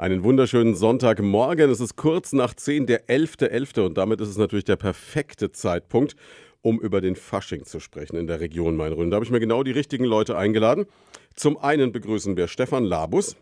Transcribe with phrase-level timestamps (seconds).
[0.00, 1.68] Einen wunderschönen Sonntagmorgen.
[1.68, 3.50] Es ist kurz nach 10, der 11.11.
[3.50, 3.80] .11.
[3.84, 6.16] und damit ist es natürlich der perfekte Zeitpunkt,
[6.62, 9.10] um über den Fasching zu sprechen in der Region Main-Rhön.
[9.10, 10.86] Da habe ich mir genau die richtigen Leute eingeladen.
[11.34, 13.36] Zum einen begrüßen wir Stefan Labus,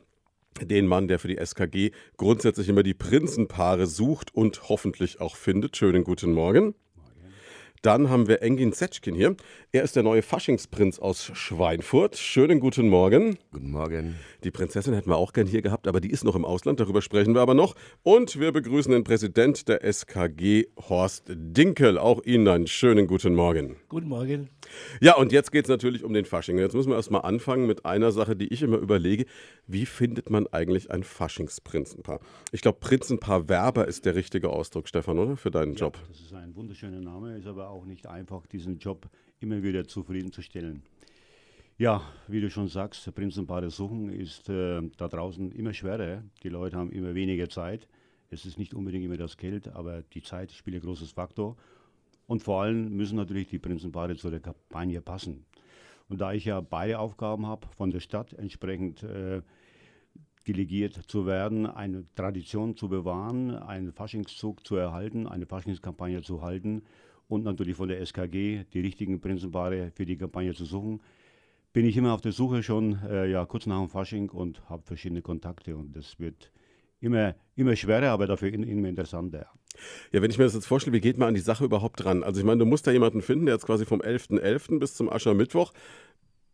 [0.60, 5.76] den Mann, der für die SKG grundsätzlich immer die Prinzenpaare sucht und hoffentlich auch findet.
[5.76, 6.74] Schönen guten Morgen.
[7.82, 9.36] Dann haben wir Engin Zetschkin hier.
[9.72, 12.16] Er ist der neue Faschingsprinz aus Schweinfurt.
[12.16, 13.38] Schönen guten Morgen.
[13.52, 14.16] Guten Morgen.
[14.42, 16.80] Die Prinzessin hätten wir auch gern hier gehabt, aber die ist noch im Ausland.
[16.80, 17.74] Darüber sprechen wir aber noch.
[18.02, 21.98] Und wir begrüßen den Präsident der SKG, Horst Dinkel.
[21.98, 23.76] Auch Ihnen einen schönen guten Morgen.
[23.88, 24.50] Guten Morgen.
[25.00, 26.58] Ja, und jetzt geht es natürlich um den Fasching.
[26.58, 29.26] Jetzt müssen wir erstmal anfangen mit einer Sache, die ich immer überlege.
[29.66, 32.20] Wie findet man eigentlich ein Faschingsprinzenpaar?
[32.52, 35.36] Ich glaube, Prinzenpaar Werber ist der richtige Ausdruck, Stefan, oder?
[35.36, 35.98] Für deinen ja, Job.
[36.08, 39.08] Das ist ein wunderschöner Name, ist aber auch nicht einfach, diesen Job
[39.40, 40.82] immer wieder zufriedenzustellen.
[41.76, 46.24] Ja, wie du schon sagst, Prinzenpaare suchen ist äh, da draußen immer schwerer.
[46.42, 47.86] Die Leute haben immer weniger Zeit.
[48.30, 51.56] Es ist nicht unbedingt immer das Geld, aber die Zeit spielt ein großes Faktor.
[52.28, 55.46] Und vor allem müssen natürlich die Prinzenpaare zu der Kampagne passen.
[56.10, 59.40] Und da ich ja beide Aufgaben habe, von der Stadt entsprechend äh,
[60.46, 66.82] delegiert zu werden, eine Tradition zu bewahren, einen Faschingszug zu erhalten, eine Faschingskampagne zu halten
[67.28, 71.00] und natürlich von der SKG die richtigen Prinzenpaare für die Kampagne zu suchen,
[71.72, 74.82] bin ich immer auf der Suche schon äh, ja, kurz nach dem Fasching und habe
[74.82, 76.52] verschiedene Kontakte und das wird
[77.00, 79.46] immer, immer schwerer, aber dafür immer interessanter.
[80.12, 82.24] Ja, wenn ich mir das jetzt vorstelle, wie geht man an die Sache überhaupt dran?
[82.24, 84.40] Also ich meine, du musst da jemanden finden, der jetzt quasi vom 11.11.
[84.40, 84.78] .11.
[84.78, 85.72] bis zum Aschermittwoch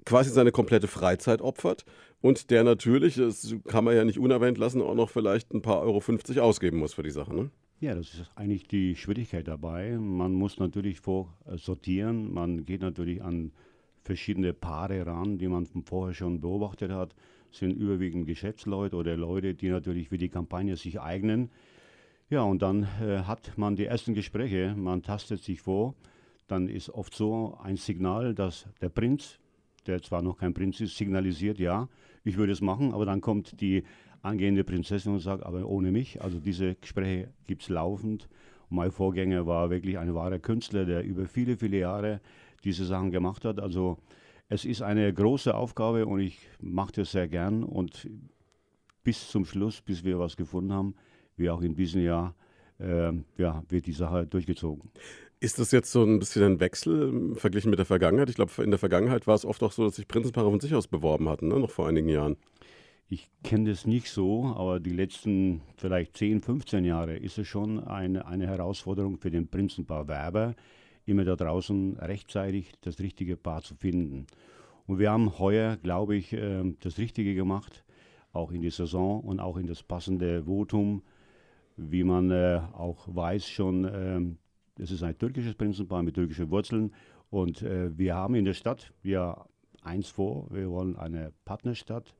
[0.05, 1.85] quasi seine komplette Freizeit opfert
[2.21, 5.81] und der natürlich, das kann man ja nicht unerwähnt lassen, auch noch vielleicht ein paar
[5.81, 7.35] Euro 50 ausgeben muss für die Sache.
[7.35, 7.51] Ne?
[7.81, 9.97] Ja, das ist eigentlich die Schwierigkeit dabei.
[9.99, 13.53] Man muss natürlich vorsortieren, man geht natürlich an
[14.03, 17.15] verschiedene Paare ran, die man vorher schon beobachtet hat,
[17.55, 21.51] sind überwiegend Geschäftsleute oder Leute, die natürlich für die Kampagne sich eignen.
[22.31, 25.95] Ja, und dann äh, hat man die ersten Gespräche, man tastet sich vor,
[26.49, 29.39] dann ist oft so ein Signal, dass der Prinz
[29.87, 31.89] der zwar noch kein Prinz ist, signalisiert, ja,
[32.25, 33.85] ich würde es machen, aber dann kommt die
[34.23, 36.23] angehende Prinzessin und sagt, aber ohne mich.
[36.23, 38.29] Also diese Gespräche gibt es laufend.
[38.71, 42.21] Und mein Vorgänger war wirklich ein wahrer Künstler, der über viele, viele Jahre
[42.65, 43.61] diese Sachen gemacht hat.
[43.61, 43.99] Also
[44.49, 48.09] es ist eine große Aufgabe und ich mache das sehr gern und
[49.03, 50.95] bis zum Schluss, bis wir was gefunden haben,
[51.37, 52.35] wie auch in diesem Jahr,
[52.79, 54.91] äh, ja, wird die Sache durchgezogen.
[55.41, 58.31] Ist das jetzt so ein bisschen ein Wechsel ähm, verglichen mit der Vergangenheit?
[58.31, 60.75] Ich glaube, in der Vergangenheit war es oft auch so, dass sich Prinzenpaare von sich
[60.75, 61.59] aus beworben hatten, ne?
[61.59, 62.37] noch vor einigen Jahren.
[63.09, 67.85] Ich kenne das nicht so, aber die letzten vielleicht 10, 15 Jahre ist es schon
[67.85, 70.55] eine, eine Herausforderung für den Prinzenpaar Werber,
[71.07, 74.27] immer da draußen rechtzeitig das richtige Paar zu finden.
[74.87, 77.85] Und wir haben heuer, glaube ich, ähm, das Richtige gemacht,
[78.33, 81.03] auch in die Saison und auch in das passende Votum,
[81.77, 84.39] wie man äh, auch weiß schon ähm,
[84.79, 86.93] es ist ein türkisches Prinzenpaar mit türkischen Wurzeln.
[87.31, 89.47] Und äh, wir haben in der Stadt ja
[89.83, 90.49] eins vor.
[90.51, 92.15] Wir wollen eine Partnerstadt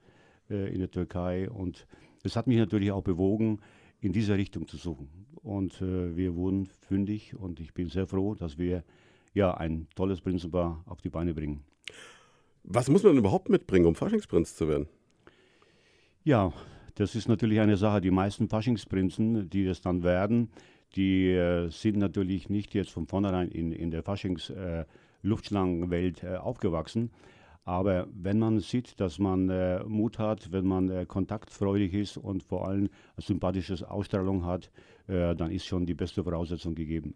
[0.51, 1.51] äh, in der Türkei.
[1.51, 1.87] Und
[2.23, 3.61] es hat mich natürlich auch bewogen,
[4.01, 5.09] in dieser Richtung zu suchen.
[5.45, 8.83] Und äh, wir wurden fündig und ich bin sehr froh, dass wir
[9.35, 11.63] ja ein tolles Prinzenpaar auf die Beine bringen.
[12.63, 14.89] Was muss man denn überhaupt mitbringen, um Faschingsprinz zu werden?
[16.25, 16.55] Ja,
[16.95, 18.01] das ist natürlich eine Sache.
[18.01, 20.49] Die meisten Faschingsprinzen, die das dann werden,
[20.97, 27.11] die äh, sind natürlich nicht jetzt von vornherein in, in der Faschings-Luftschlangenwelt äh, äh, aufgewachsen.
[27.65, 32.43] Aber wenn man sieht, dass man äh, Mut hat, wenn man äh, kontaktfreudig ist und
[32.43, 34.71] vor allem eine sympathische Ausstrahlung hat,
[35.07, 37.15] äh, dann ist schon die beste Voraussetzung gegeben.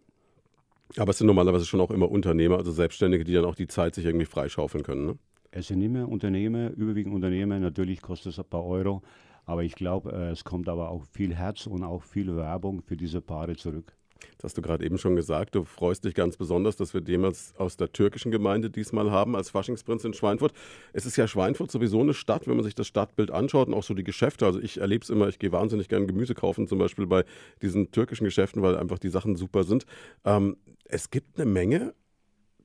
[0.97, 3.94] Aber es sind normalerweise schon auch immer Unternehmer, also Selbstständige, die dann auch die Zeit
[3.94, 5.06] sich irgendwie freischaufeln können.
[5.06, 5.19] Ne?
[5.50, 7.59] Es sind immer Unternehmer, überwiegend Unternehmer.
[7.59, 9.03] Natürlich kostet es ein paar Euro,
[9.44, 12.97] aber ich glaube, äh, es kommt aber auch viel Herz und auch viel Werbung für
[12.97, 13.97] diese Paare zurück.
[14.36, 15.54] Das hast du gerade eben schon gesagt.
[15.54, 19.50] Du freust dich ganz besonders, dass wir den aus der türkischen Gemeinde diesmal haben als
[19.50, 20.52] Faschingsprinz in Schweinfurt.
[20.92, 23.82] Es ist ja Schweinfurt sowieso eine Stadt, wenn man sich das Stadtbild anschaut und auch
[23.82, 24.46] so die Geschäfte.
[24.46, 27.24] Also ich erlebe es immer, ich gehe wahnsinnig gerne Gemüse kaufen, zum Beispiel bei
[27.62, 29.86] diesen türkischen Geschäften, weil einfach die Sachen super sind.
[30.24, 31.94] Ähm, es gibt eine Menge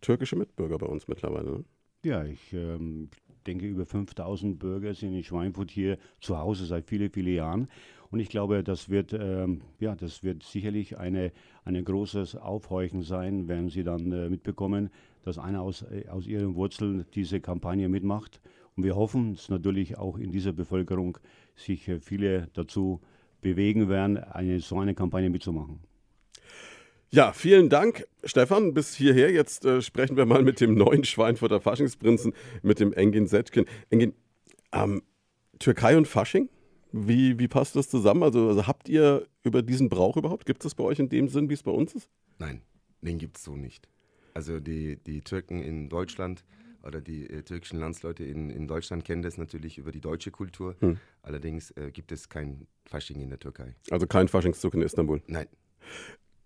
[0.02, 1.52] türkische Mitbürger bei uns mittlerweile.
[1.52, 1.66] Ne?
[2.06, 3.10] Ja, ich ähm,
[3.48, 7.68] denke, über 5000 Bürger sind in Schweinfurt hier zu Hause seit vielen, vielen Jahren.
[8.14, 11.32] Und ich glaube, das wird, ähm, ja, das wird sicherlich eine,
[11.66, 14.92] ein großes Aufhorchen sein, wenn sie dann äh, mitbekommen,
[15.24, 18.40] dass einer aus, äh, aus ihren Wurzeln diese Kampagne mitmacht.
[18.78, 21.18] Und wir hoffen, dass natürlich auch in dieser Bevölkerung
[21.56, 23.02] sich äh, viele dazu
[23.42, 25.80] bewegen werden, eine, so eine Kampagne mitzumachen.
[27.10, 29.32] Ja, vielen Dank, Stefan, bis hierher.
[29.32, 33.66] Jetzt äh, sprechen wir mal mit dem neuen Schweinfurter Faschingsprinzen, mit dem Engin Setkin.
[33.90, 34.14] Engin,
[34.72, 35.02] ähm,
[35.58, 36.48] Türkei und Fasching,
[36.96, 38.22] Wie, wie passt das zusammen?
[38.22, 40.46] Also, also habt ihr über diesen Brauch überhaupt?
[40.46, 42.08] Gibt es das bei euch in dem Sinn, wie es bei uns ist?
[42.38, 42.62] Nein,
[43.02, 43.90] den gibt es so nicht.
[44.36, 46.46] Also die, die Türken in Deutschland
[46.84, 50.76] oder die äh, türkischen Landsleute in, in Deutschland kennen das natürlich über die deutsche Kultur.
[50.82, 50.98] Hm.
[51.24, 53.76] Allerdings äh, gibt es kein Fasching in der Türkei.
[53.90, 55.22] Also kein Faschingszug in Istanbul?
[55.26, 55.48] Nein.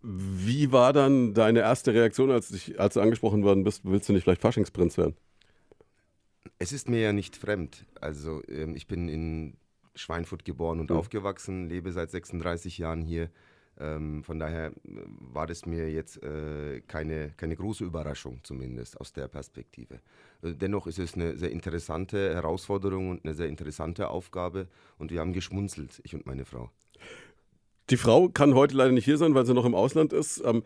[0.01, 4.13] Wie war dann deine erste Reaktion, als, dich, als du angesprochen worden bist, willst du
[4.13, 5.15] nicht vielleicht Faschingsprinz werden?
[6.57, 7.85] Es ist mir ja nicht fremd.
[7.99, 9.57] Also ähm, ich bin in
[9.97, 10.97] Schweinfurt geboren und mhm.
[10.97, 13.29] aufgewachsen, lebe seit 36 Jahren hier.
[13.79, 14.71] Ähm, von daher äh,
[15.19, 19.99] war das mir jetzt äh, keine, keine große Überraschung, zumindest aus der Perspektive.
[20.41, 24.67] Äh, dennoch ist es eine sehr interessante Herausforderung und eine sehr interessante Aufgabe
[24.97, 26.71] und wir haben geschmunzelt, ich und meine Frau.
[27.91, 30.41] Die Frau kann heute leider nicht hier sein, weil sie noch im Ausland ist.
[30.43, 30.63] Ähm,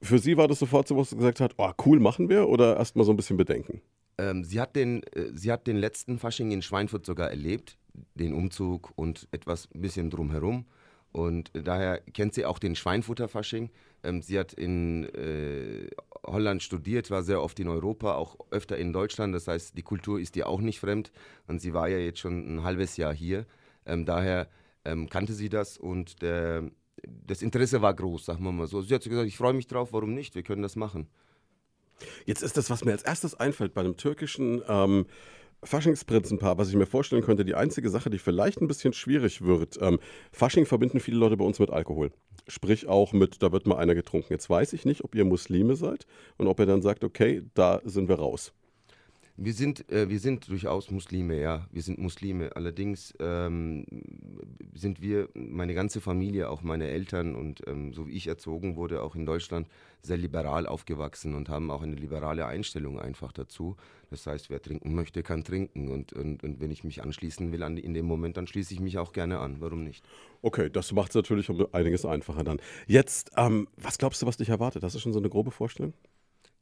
[0.00, 2.76] für sie war das sofort so, was sie gesagt hat, oh, cool, machen wir oder
[2.76, 3.82] erst mal so ein bisschen Bedenken?
[4.18, 7.76] Ähm, sie, hat den, äh, sie hat den letzten Fasching in Schweinfurt sogar erlebt,
[8.14, 10.66] den Umzug und etwas ein bisschen drumherum.
[11.12, 13.70] Und daher kennt sie auch den Schweinfutter Fasching.
[14.02, 15.88] Ähm, sie hat in äh,
[16.26, 19.34] Holland studiert, war sehr oft in Europa, auch öfter in Deutschland.
[19.34, 21.12] Das heißt, die Kultur ist ihr auch nicht fremd.
[21.46, 23.46] Und sie war ja jetzt schon ein halbes Jahr hier.
[23.86, 24.48] Ähm, daher
[24.84, 26.70] ähm, kannte sie das und der,
[27.02, 28.82] das Interesse war groß, sagen wir mal so.
[28.82, 30.34] Sie hat gesagt, ich freue mich drauf, warum nicht?
[30.34, 31.08] Wir können das machen.
[32.26, 35.06] Jetzt ist das, was mir als erstes einfällt bei einem türkischen ähm,
[35.64, 39.78] Faschingsprinzenpaar, was ich mir vorstellen könnte, die einzige Sache, die vielleicht ein bisschen schwierig wird.
[39.80, 39.98] Ähm,
[40.32, 42.12] Fasching verbinden viele Leute bei uns mit Alkohol.
[42.46, 44.32] Sprich auch mit, da wird mal einer getrunken.
[44.32, 46.06] Jetzt weiß ich nicht, ob ihr Muslime seid
[46.36, 48.52] und ob ihr dann sagt, okay, da sind wir raus.
[49.38, 51.66] Wir sind, äh, wir sind durchaus Muslime, ja.
[51.70, 52.56] Wir sind Muslime.
[52.56, 53.84] Allerdings ähm,
[54.74, 59.02] sind wir, meine ganze Familie, auch meine Eltern und ähm, so wie ich erzogen wurde,
[59.02, 59.68] auch in Deutschland,
[60.00, 63.76] sehr liberal aufgewachsen und haben auch eine liberale Einstellung einfach dazu.
[64.08, 65.88] Das heißt, wer trinken möchte, kann trinken.
[65.88, 68.80] Und, und, und wenn ich mich anschließen will an, in dem Moment, dann schließe ich
[68.80, 69.56] mich auch gerne an.
[69.60, 70.02] Warum nicht?
[70.40, 72.58] Okay, das macht es natürlich um einiges einfacher dann.
[72.86, 74.82] Jetzt, ähm, was glaubst du, was dich erwartet?
[74.82, 75.92] Hast du schon so eine grobe Vorstellung?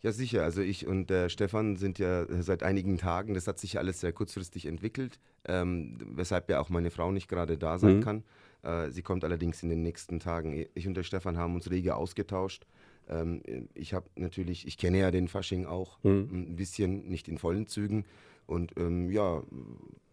[0.05, 0.43] Ja, sicher.
[0.43, 4.13] Also ich und der Stefan sind ja seit einigen Tagen, das hat sich alles sehr
[4.13, 8.01] kurzfristig entwickelt, ähm, weshalb ja auch meine Frau nicht gerade da sein mhm.
[8.03, 8.25] kann.
[8.63, 10.67] Äh, sie kommt allerdings in den nächsten Tagen.
[10.75, 12.67] Ich und der Stefan haben uns rege ausgetauscht.
[13.09, 13.41] Ähm,
[13.73, 16.29] ich habe natürlich, ich kenne ja den Fasching auch mhm.
[16.51, 18.05] ein bisschen, nicht in vollen Zügen.
[18.45, 19.43] Und ähm, ja,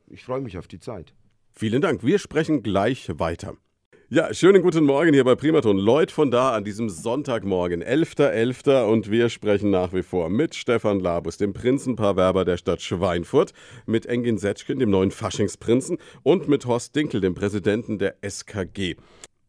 [0.08, 1.14] ich freue mich auf die Zeit.
[1.52, 2.02] Vielen Dank.
[2.02, 3.58] Wir sprechen gleich weiter.
[4.14, 5.78] Ja, schönen guten Morgen hier bei Primaton.
[5.78, 8.60] Lloyd von da an diesem Sonntagmorgen, 11.11.
[8.60, 8.84] .11.
[8.84, 13.54] und wir sprechen nach wie vor mit Stefan Labus, dem Prinzenpaarwerber der Stadt Schweinfurt,
[13.86, 18.98] mit Engin Setschkin, dem neuen Faschingsprinzen und mit Horst Dinkel, dem Präsidenten der SKG.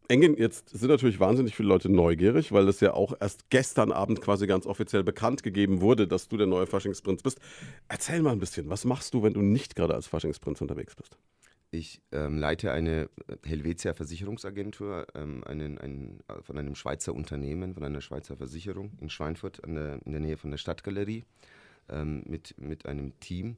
[0.07, 4.21] Engin, jetzt sind natürlich wahnsinnig viele Leute neugierig, weil es ja auch erst gestern Abend
[4.21, 7.39] quasi ganz offiziell bekannt gegeben wurde, dass du der neue Faschingsprinz bist.
[7.89, 11.17] Erzähl mal ein bisschen, was machst du, wenn du nicht gerade als Faschingsprinz unterwegs bist?
[11.73, 17.73] Ich ähm, leite eine äh, Helvetia Versicherungsagentur ähm, einen, einen, äh, von einem Schweizer Unternehmen,
[17.73, 21.23] von einer Schweizer Versicherung in Schweinfurt der, in der Nähe von der Stadtgalerie
[21.89, 23.57] ähm, mit, mit einem Team.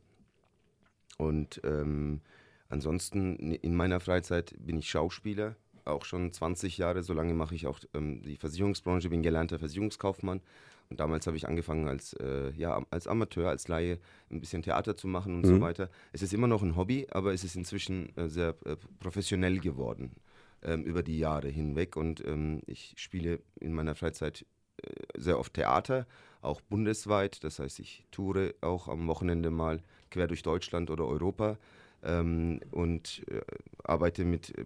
[1.17, 2.21] Und ähm,
[2.69, 7.03] ansonsten in meiner Freizeit bin ich Schauspieler, auch schon 20 Jahre.
[7.03, 10.39] So lange mache ich auch ähm, die Versicherungsbranche, bin gelernter Versicherungskaufmann
[10.89, 13.99] und damals habe ich angefangen als, äh, ja, als Amateur, als Laie
[14.29, 15.55] ein bisschen Theater zu machen und mhm.
[15.55, 15.89] so weiter.
[16.13, 20.11] Es ist immer noch ein Hobby, aber es ist inzwischen äh, sehr äh, professionell geworden
[20.61, 21.95] ähm, über die Jahre hinweg.
[21.95, 24.45] Und ähm, ich spiele in meiner Freizeit
[24.77, 26.05] äh, sehr oft Theater,
[26.41, 27.43] auch bundesweit.
[27.43, 31.57] Das heißt, ich toure auch am Wochenende mal quer durch Deutschland oder Europa
[32.05, 33.41] ähm, und äh,
[33.83, 34.63] arbeite mit äh,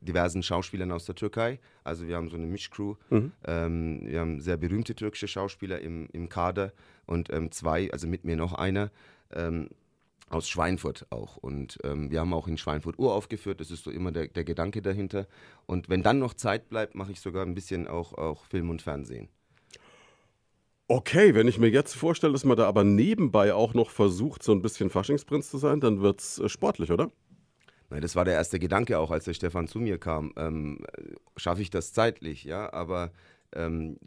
[0.00, 1.60] diversen Schauspielern aus der Türkei.
[1.84, 2.94] Also wir haben so eine Mischcrew.
[3.10, 3.32] Mhm.
[3.44, 6.72] Ähm, wir haben sehr berühmte türkische Schauspieler im, im Kader
[7.06, 8.90] und ähm, zwei, also mit mir noch einer
[9.32, 9.68] ähm,
[10.30, 11.36] aus Schweinfurt auch.
[11.36, 13.60] Und ähm, wir haben auch in Schweinfurt uraufgeführt.
[13.60, 15.26] Das ist so immer der, der Gedanke dahinter.
[15.66, 18.82] Und wenn dann noch Zeit bleibt, mache ich sogar ein bisschen auch, auch Film und
[18.82, 19.28] Fernsehen.
[20.86, 24.52] Okay, wenn ich mir jetzt vorstelle, dass man da aber nebenbei auch noch versucht, so
[24.52, 27.10] ein bisschen Faschingsprinz zu sein, dann wird es äh, sportlich, oder?
[27.88, 30.32] Nein, das war der erste Gedanke auch, als der Stefan zu mir kam.
[30.36, 30.84] Ähm,
[31.36, 32.70] Schaffe ich das zeitlich, ja?
[32.72, 33.12] Aber
[33.54, 33.98] ähm,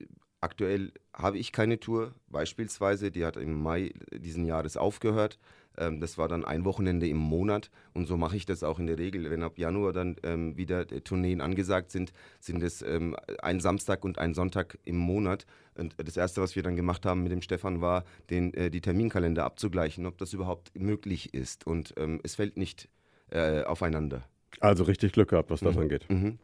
[0.42, 3.12] aktuell habe ich keine Tour, beispielsweise.
[3.12, 5.40] Die hat im Mai diesen Jahres aufgehört.
[5.78, 8.88] Ähm, das war dann ein Wochenende im Monat und so mache ich das auch in
[8.88, 9.30] der Regel.
[9.30, 14.04] Wenn ab Januar dann ähm, wieder äh, Tourneen angesagt sind, sind es ähm, ein Samstag
[14.04, 15.46] und ein Sonntag im Monat.
[15.76, 18.82] Und das Erste, was wir dann gemacht haben mit dem Stefan, war, den, äh, die
[18.82, 21.68] Terminkalender abzugleichen, ob das überhaupt möglich ist.
[21.68, 22.90] Und es fällt nicht
[23.30, 24.24] äh, aufeinander.
[24.60, 25.82] Also richtig Glück gehabt, was das mhm.
[25.82, 26.10] angeht.
[26.10, 26.40] Mhm.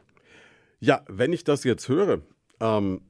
[0.80, 2.20] Ja, wenn ich das jetzt höre,
[2.60, 3.00] ähm,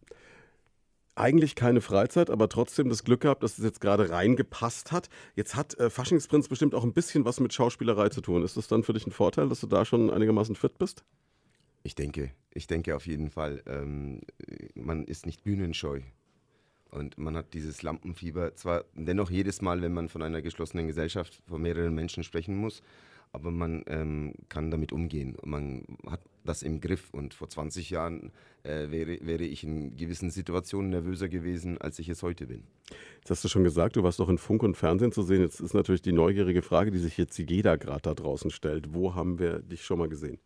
[1.17, 5.09] eigentlich keine Freizeit, aber trotzdem das Glück gehabt, dass es jetzt gerade reingepasst hat.
[5.37, 8.43] Jetzt hat äh, Faschingsprinz bestimmt auch ein bisschen was mit Schauspielerei zu tun.
[8.43, 11.05] Ist das dann für dich ein Vorteil, dass du da schon einigermaßen fit bist?
[11.83, 13.63] Ich denke, ich denke auf jeden Fall.
[13.67, 14.23] Ähm,
[14.75, 16.01] man ist nicht bühnenscheu.
[16.91, 21.43] Und man hat dieses Lampenfieber zwar dennoch jedes Mal, wenn man von einer geschlossenen Gesellschaft
[21.49, 22.83] vor mehreren Menschen sprechen muss,
[23.35, 25.37] aber man ähm, kann damit umgehen.
[25.45, 27.13] Man hat das im Griff.
[27.13, 28.31] Und vor 20 Jahren
[28.63, 32.65] äh, wäre, wäre ich in gewissen Situationen nervöser gewesen, als ich es heute bin.
[33.19, 35.41] Jetzt hast du schon gesagt, du warst doch in Funk und Fernsehen zu sehen.
[35.41, 38.95] Jetzt ist natürlich die neugierige Frage, die sich jetzt jeder gerade da draußen stellt.
[38.95, 40.39] Wo haben wir dich schon mal gesehen?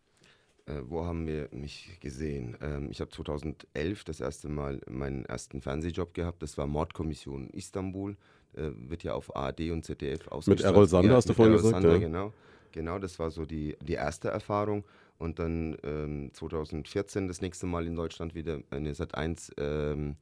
[0.65, 2.57] Äh, wo haben wir mich gesehen?
[2.61, 6.41] Ähm, ich habe 2011 das erste Mal meinen ersten Fernsehjob gehabt.
[6.41, 8.15] Das war Mordkommission Istanbul.
[8.53, 10.59] Äh, wird ja auf ARD und ZDF ausgestrahlt.
[10.59, 11.73] Mit Errol Sander ja, hast du vorhin gesagt?
[11.73, 11.99] Sander, ja.
[11.99, 12.33] Genau.
[12.71, 14.83] Genau, das war so die, die erste Erfahrung.
[15.17, 20.15] Und dann ähm, 2014 das nächste Mal in Deutschland wieder eine Sat1, ähm,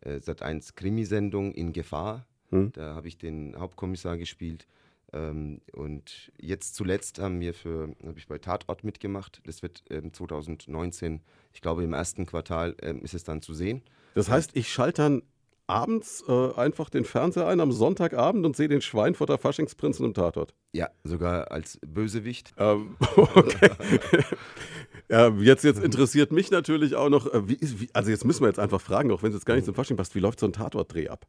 [0.00, 2.26] äh, Sat1 Krimisendung in Gefahr.
[2.50, 2.70] Hm.
[2.72, 4.66] Da habe ich den Hauptkommissar gespielt.
[5.12, 9.40] Ähm, und jetzt zuletzt haben wir für, habe ich bei Tatort mitgemacht.
[9.44, 11.20] Das wird ähm, 2019,
[11.52, 13.82] ich glaube im ersten Quartal ähm, ist es dann zu sehen.
[14.14, 15.22] Das heißt, ich schalte dann
[15.66, 20.54] abends äh, einfach den Fernseher ein am Sonntagabend und sehe den Schweinfurter Faschingsprinzen im Tatort.
[20.72, 22.52] Ja, sogar als Bösewicht.
[22.58, 23.70] Ähm, okay.
[25.08, 28.48] ja, jetzt, jetzt interessiert mich natürlich auch noch, äh, wie, wie, also jetzt müssen wir
[28.48, 30.46] jetzt einfach fragen, auch wenn es jetzt gar nicht zum Fasching passt, wie läuft so
[30.46, 31.26] ein Tatortdreh ab?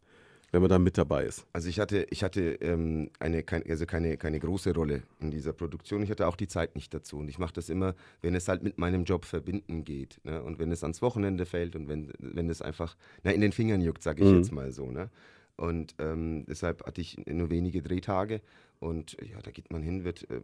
[0.55, 1.45] Wenn man da mit dabei ist?
[1.51, 5.51] Also ich hatte, ich hatte ähm, eine, kein, also keine, keine große Rolle in dieser
[5.51, 6.01] Produktion.
[6.01, 7.17] Ich hatte auch die Zeit nicht dazu.
[7.17, 10.21] Und ich mache das immer, wenn es halt mit meinem Job verbinden geht.
[10.23, 10.41] Ne?
[10.41, 13.81] Und wenn es ans Wochenende fällt und wenn, wenn es einfach na, in den Fingern
[13.81, 14.37] juckt, sage ich mhm.
[14.37, 14.89] jetzt mal so.
[14.89, 15.09] Ne?
[15.57, 18.39] Und ähm, deshalb hatte ich nur wenige Drehtage.
[18.79, 20.41] Und ja, da geht man hin, wird, äh,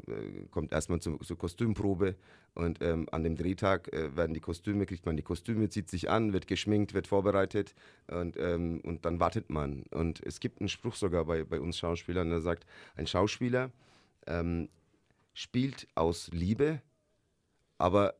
[0.49, 2.15] kommt erstmal zur, zur Kostümprobe
[2.53, 6.09] und ähm, an dem Drehtag äh, werden die Kostüme, kriegt man die Kostüme, zieht sich
[6.09, 7.75] an, wird geschminkt, wird vorbereitet
[8.07, 9.83] und, ähm, und dann wartet man.
[9.91, 13.71] Und es gibt einen Spruch sogar bei, bei uns Schauspielern, der sagt, ein Schauspieler
[14.27, 14.69] ähm,
[15.33, 16.81] spielt aus Liebe,
[17.77, 18.15] aber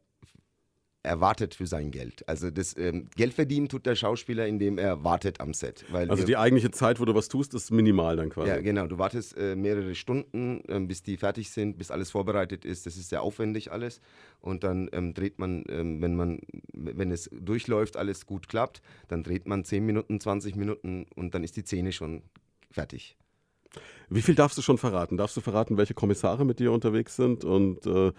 [1.04, 2.28] er wartet für sein Geld.
[2.28, 5.86] Also das ähm, Geld verdienen tut der Schauspieler, indem er wartet am Set.
[5.92, 8.50] also die eigentliche Zeit, wo du was tust, ist minimal dann quasi.
[8.50, 8.88] Ja, genau.
[8.88, 12.86] Du wartest äh, mehrere Stunden, ähm, bis die fertig sind, bis alles vorbereitet ist.
[12.86, 14.00] Das ist sehr aufwendig alles.
[14.40, 16.40] Und dann ähm, dreht man, ähm, wenn man,
[16.74, 21.44] wenn es durchläuft, alles gut klappt, dann dreht man 10 Minuten, 20 Minuten und dann
[21.44, 22.22] ist die Szene schon
[22.70, 23.18] fertig.
[24.10, 25.18] Wie viel darfst du schon verraten?
[25.18, 28.12] Darfst du verraten, welche Kommissare mit dir unterwegs sind und äh,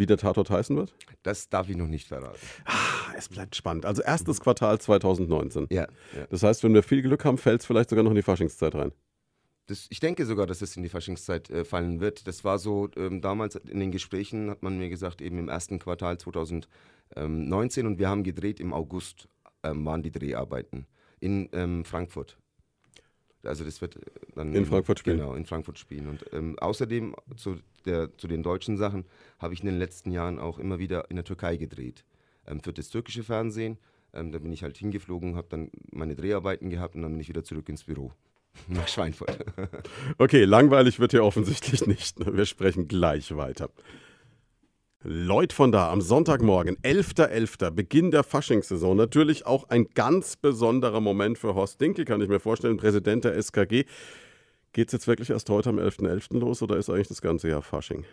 [0.00, 0.92] wie der Tatort heißen wird?
[1.22, 2.40] Das darf ich noch nicht verraten.
[2.64, 3.86] Ah, es bleibt spannend.
[3.86, 4.40] Also erstes.
[4.40, 5.66] Quartal 2019.
[5.70, 6.26] Ja, ja.
[6.30, 8.74] Das heißt, wenn wir viel Glück haben, fällt es vielleicht sogar noch in die Faschingszeit
[8.74, 8.92] rein.
[9.66, 12.26] Das, ich denke sogar, dass es in die Faschingszeit äh, fallen wird.
[12.26, 15.78] Das war so, ähm, damals in den Gesprächen hat man mir gesagt, eben im ersten
[15.78, 19.28] Quartal 2019 und wir haben gedreht im August,
[19.62, 20.86] ähm, waren die Dreharbeiten
[21.20, 22.39] in ähm, Frankfurt.
[23.42, 24.00] Also das wird äh,
[24.34, 25.18] dann in Frankfurt spielen.
[25.18, 26.08] Genau, in Frankfurt spielen.
[26.08, 29.04] Und ähm, außerdem zu, der, zu den deutschen Sachen
[29.38, 32.04] habe ich in den letzten Jahren auch immer wieder in der Türkei gedreht.
[32.46, 33.78] Ähm, für das türkische Fernsehen.
[34.12, 37.28] Ähm, da bin ich halt hingeflogen, habe dann meine Dreharbeiten gehabt und dann bin ich
[37.28, 38.12] wieder zurück ins Büro.
[38.68, 39.44] Nach Schweinfurt.
[40.18, 42.18] okay, langweilig wird hier offensichtlich nicht.
[42.18, 43.70] Wir sprechen gleich weiter.
[45.02, 48.94] Lloyd von da am Sonntagmorgen, 11.11., .11., Beginn der Faschingssaison.
[48.98, 53.34] Natürlich auch ein ganz besonderer Moment für Horst Dinkel, kann ich mir vorstellen, Präsident der
[53.34, 53.86] SKG.
[54.74, 56.30] Geht es jetzt wirklich erst heute am 11.11.
[56.30, 56.38] .11.
[56.38, 58.04] los oder ist eigentlich das ganze Jahr Fasching?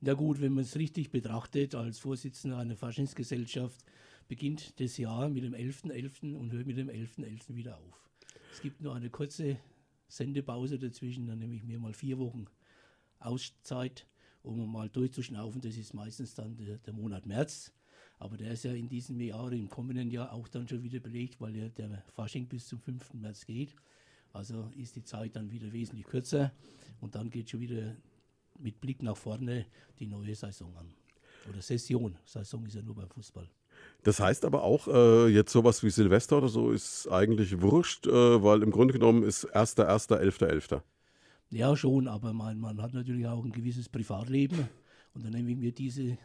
[0.00, 3.80] Na gut, wenn man es richtig betrachtet, als Vorsitzender einer Faschingsgesellschaft
[4.26, 5.92] beginnt das Jahr mit dem 11.11.
[5.92, 6.34] .11.
[6.34, 7.20] und hört mit dem 11.11.
[7.20, 7.54] .11.
[7.54, 8.10] wieder auf.
[8.52, 9.56] Es gibt nur eine kurze
[10.08, 12.46] Sendepause dazwischen, dann nehme ich mir mal vier Wochen
[13.20, 14.04] Auszeit
[14.42, 15.60] um mal durchzuschnaufen.
[15.60, 17.72] Das ist meistens dann der, der, Monat März.
[18.18, 21.40] Aber der ist ja in diesem Jahr, im kommenden Jahr auch dann schon wieder belegt,
[21.40, 23.14] weil ja der Fasching bis zum 5.
[23.14, 23.74] März geht.
[24.32, 26.52] Also ist die Zeit dann wieder wesentlich kürzer
[27.00, 27.96] und dann geht schon wieder
[28.58, 29.66] mit Blick nach vorne
[29.98, 30.94] die neue Saison an.
[31.50, 32.16] Oder Session.
[32.24, 33.48] Saison ist ja nur beim Fußball.
[34.04, 38.42] Das heißt aber auch, äh, jetzt sowas wie Silvester oder so ist eigentlich wurscht, äh,
[38.42, 40.82] weil im Grunde genommen ist 1.1., 11.11.
[41.52, 44.68] Ja, schon, aber man, man hat natürlich auch ein gewisses Privatleben.
[45.14, 46.16] Und dann nehme ich mir diese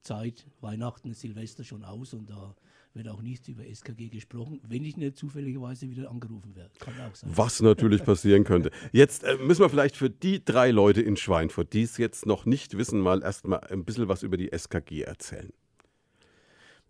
[0.00, 2.54] Zeit, Weihnachten, Silvester schon aus und da
[2.94, 6.70] wird auch nichts über SKG gesprochen, wenn ich nicht zufälligerweise wieder angerufen werde.
[6.80, 7.30] Kann auch sein.
[7.34, 8.70] Was natürlich passieren könnte.
[8.90, 12.46] Jetzt äh, müssen wir vielleicht für die drei Leute in Schweinfurt, die es jetzt noch
[12.46, 15.52] nicht wissen, mal erstmal ein bisschen was über die SKG erzählen.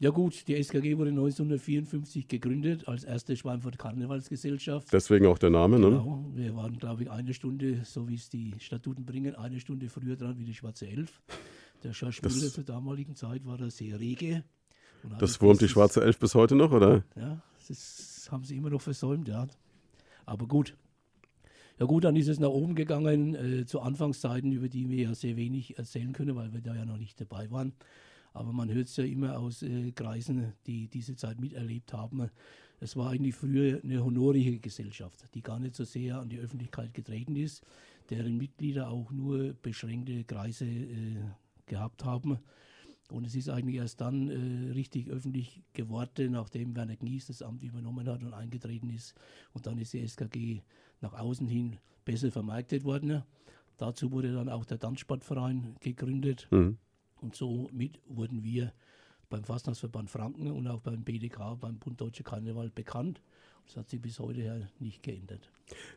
[0.02, 4.90] Ja gut, die SKG wurde 1954 gegründet als erste Schweinfurt Karnevalsgesellschaft.
[4.90, 5.90] Deswegen auch der Name, ne?
[5.90, 6.24] Genau.
[6.32, 10.16] Wir waren, glaube ich, eine Stunde, so wie es die Statuten bringen, eine Stunde früher
[10.16, 11.20] dran wie die Schwarze Elf.
[11.82, 14.42] Der Schauspieler zur damaligen Zeit war da sehr rege.
[15.18, 17.04] Das wurmt die Schwarze Elf bis heute noch, oder?
[17.14, 19.48] Ja, das haben sie immer noch versäumt, ja.
[20.24, 20.78] Aber gut.
[21.78, 25.14] Ja gut, dann ist es nach oben gegangen äh, zu Anfangszeiten, über die wir ja
[25.14, 27.74] sehr wenig erzählen können, weil wir da ja noch nicht dabei waren.
[28.32, 32.30] Aber man hört es ja immer aus äh, Kreisen, die diese Zeit miterlebt haben.
[32.78, 36.94] Es war eigentlich früher eine honorige Gesellschaft, die gar nicht so sehr an die Öffentlichkeit
[36.94, 37.62] getreten ist,
[38.08, 41.16] deren Mitglieder auch nur beschränkte Kreise äh,
[41.66, 42.38] gehabt haben.
[43.10, 47.62] Und es ist eigentlich erst dann äh, richtig öffentlich geworden, nachdem Werner Gnies das Amt
[47.62, 49.14] übernommen hat und eingetreten ist.
[49.52, 50.62] Und dann ist die SKG
[51.00, 53.22] nach außen hin besser vermarktet worden.
[53.76, 56.48] Dazu wurde dann auch der Tanzsportverein gegründet.
[56.50, 56.78] Mhm.
[57.20, 58.72] Und somit wurden wir
[59.28, 63.20] beim Fastnachtsverband Franken und auch beim BDK, beim Bund Deutsche Karneval bekannt.
[63.66, 65.48] Das hat sich bis heute ja nicht geändert.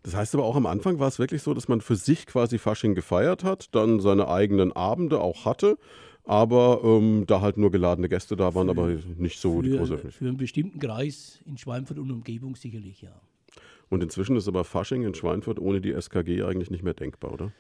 [0.04, 2.60] Das heißt aber auch am Anfang war es wirklich so, dass man für sich quasi
[2.60, 5.80] Fasching gefeiert hat, dann seine eigenen Abende auch hatte,
[6.24, 8.88] aber ähm, da halt nur geladene Gäste da waren, für, aber
[9.18, 10.14] nicht so für, die große Öffentlichkeit.
[10.14, 13.20] Für einen bestimmten Kreis in Schweinfurt und Umgebung sicherlich, ja.
[13.90, 17.52] Und inzwischen ist aber Fasching in Schweinfurt ohne die SKG eigentlich nicht mehr denkbar, oder?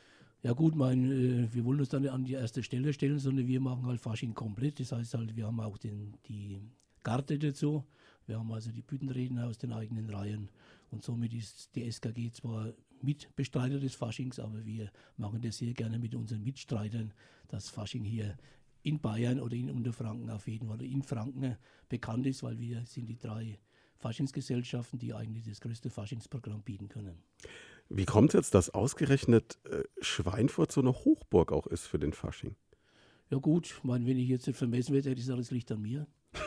[0.43, 3.62] Ja gut, mein, äh, wir wollen uns dann an die erste Stelle stellen, sondern wir
[3.62, 4.77] machen halt Fasching komplett.
[4.79, 6.59] Das heißt halt, wir haben auch den, die
[7.01, 7.85] Karte dazu.
[8.27, 10.50] Wir haben also die Büttenredner aus den eigenen Reihen.
[10.91, 15.97] Und somit ist die SKG zwar Mitbestreiter des Faschings, aber wir machen das sehr gerne
[15.97, 17.13] mit unseren Mitstreitern,
[17.47, 18.38] dass Fasching hier
[18.81, 21.55] in Bayern oder in Unterfranken auf jeden Fall in Franken
[21.88, 23.59] bekannt ist, weil wir sind die drei
[23.95, 27.15] Faschingsgesellschaften, die eigentlich das größte Faschingsprogramm bieten können.
[27.89, 32.13] Wie kommt es jetzt, dass ausgerechnet äh, Schweinfurt so eine Hochburg auch ist für den
[32.13, 32.55] Fasching?
[33.29, 35.71] Ja gut, ich meine, wenn ich jetzt nicht vermessen werde, hätte ich gesagt, das liegt
[35.71, 36.07] an mir.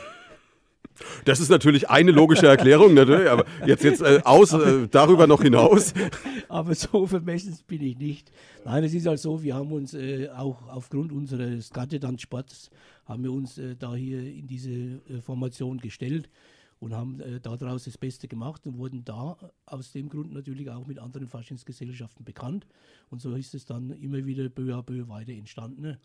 [1.25, 5.43] Das ist natürlich eine logische Erklärung, natürlich, aber jetzt, jetzt äh, aus, äh, darüber noch
[5.43, 5.93] hinaus.
[6.49, 8.31] Aber so vermessen bin ich nicht.
[8.65, 12.71] Nein, es ist halt so, wir haben uns äh, auch aufgrund unseres Skattetanzsports,
[13.05, 16.29] haben wir uns äh, da hier in diese äh, Formation gestellt
[16.79, 20.85] und haben äh, daraus das Beste gemacht und wurden da aus dem Grund natürlich auch
[20.85, 22.67] mit anderen Faschingsgesellschaften bekannt.
[23.09, 25.97] Und so ist es dann immer wieder peu à peu weiter entstanden.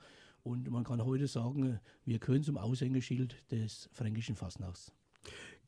[0.42, 4.92] Und man kann heute sagen, wir gehören zum Aushängeschild des fränkischen Fastnachts.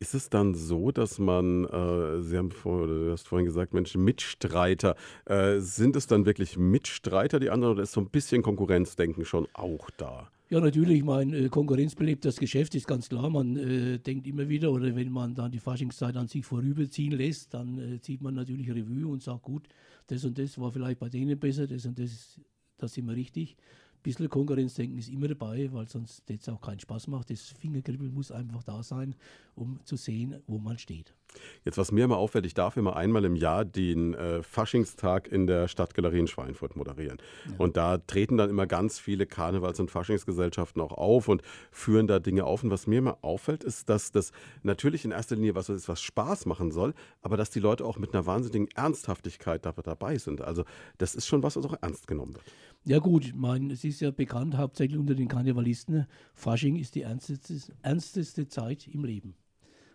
[0.00, 4.02] Ist es dann so, dass man, äh, Sie haben vor, du hast vorhin gesagt, Menschen,
[4.02, 9.24] Mitstreiter, äh, sind es dann wirklich Mitstreiter, die anderen, oder ist so ein bisschen Konkurrenzdenken
[9.24, 10.30] schon auch da?
[10.50, 13.30] Ja, natürlich, mein äh, konkurrenzbelebt das Geschäft ist ganz klar.
[13.30, 17.54] Man äh, denkt immer wieder, oder wenn man dann die Faschingszeit an sich vorüberziehen lässt,
[17.54, 19.68] dann äh, zieht man natürlich Revue und sagt, gut,
[20.08, 22.38] das und das war vielleicht bei denen besser, das und das,
[22.76, 23.56] das sind wir richtig
[24.04, 27.30] bisschen Konkurrenzdenken ist immer dabei, weil sonst jetzt auch keinen Spaß macht.
[27.30, 29.16] Das Fingerkribbeln muss einfach da sein,
[29.56, 31.14] um zu sehen, wo man steht.
[31.64, 35.46] Jetzt, was mir immer auffällt, ich darf immer einmal im Jahr den äh, Faschingstag in
[35.46, 37.18] der Stadtgalerie in Schweinfurt moderieren.
[37.46, 37.54] Ja.
[37.58, 42.18] Und da treten dann immer ganz viele Karnevals- und Faschingsgesellschaften auch auf und führen da
[42.18, 42.62] Dinge auf.
[42.62, 46.00] Und was mir immer auffällt, ist, dass das natürlich in erster Linie was ist, was
[46.02, 50.40] Spaß machen soll, aber dass die Leute auch mit einer wahnsinnigen Ernsthaftigkeit dabei sind.
[50.40, 50.64] Also
[50.98, 52.44] das ist schon was, was auch ernst genommen wird.
[52.86, 57.02] Ja gut, ich meine, es ist ja bekannt, hauptsächlich unter den Karnevalisten, Fasching ist die
[57.02, 59.34] ernsteste, ernsteste Zeit im Leben.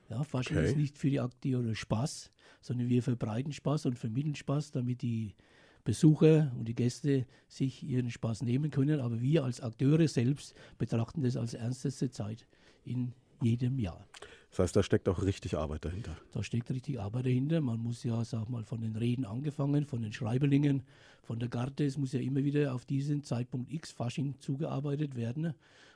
[0.09, 0.69] Ja, Fasching okay.
[0.69, 5.01] ist nicht für die Akte oder Spaß, sondern wir verbreiten Spaß und vermitteln Spaß, damit
[5.01, 5.35] die
[5.83, 8.99] Besucher und die Gäste sich ihren Spaß nehmen können.
[8.99, 12.45] Aber wir als Akteure selbst betrachten das als ernsteste Zeit
[12.85, 14.05] in jedem Jahr.
[14.49, 16.17] Das heißt, da steckt auch richtig Arbeit dahinter.
[16.31, 17.61] Da steckt richtig Arbeit dahinter.
[17.61, 20.83] Man muss ja, sag mal, von den Reden angefangen, von den Schreiberlingen,
[21.21, 21.85] von der Garde.
[21.85, 25.53] Es muss ja immer wieder auf diesen Zeitpunkt X Fasching zugearbeitet werden.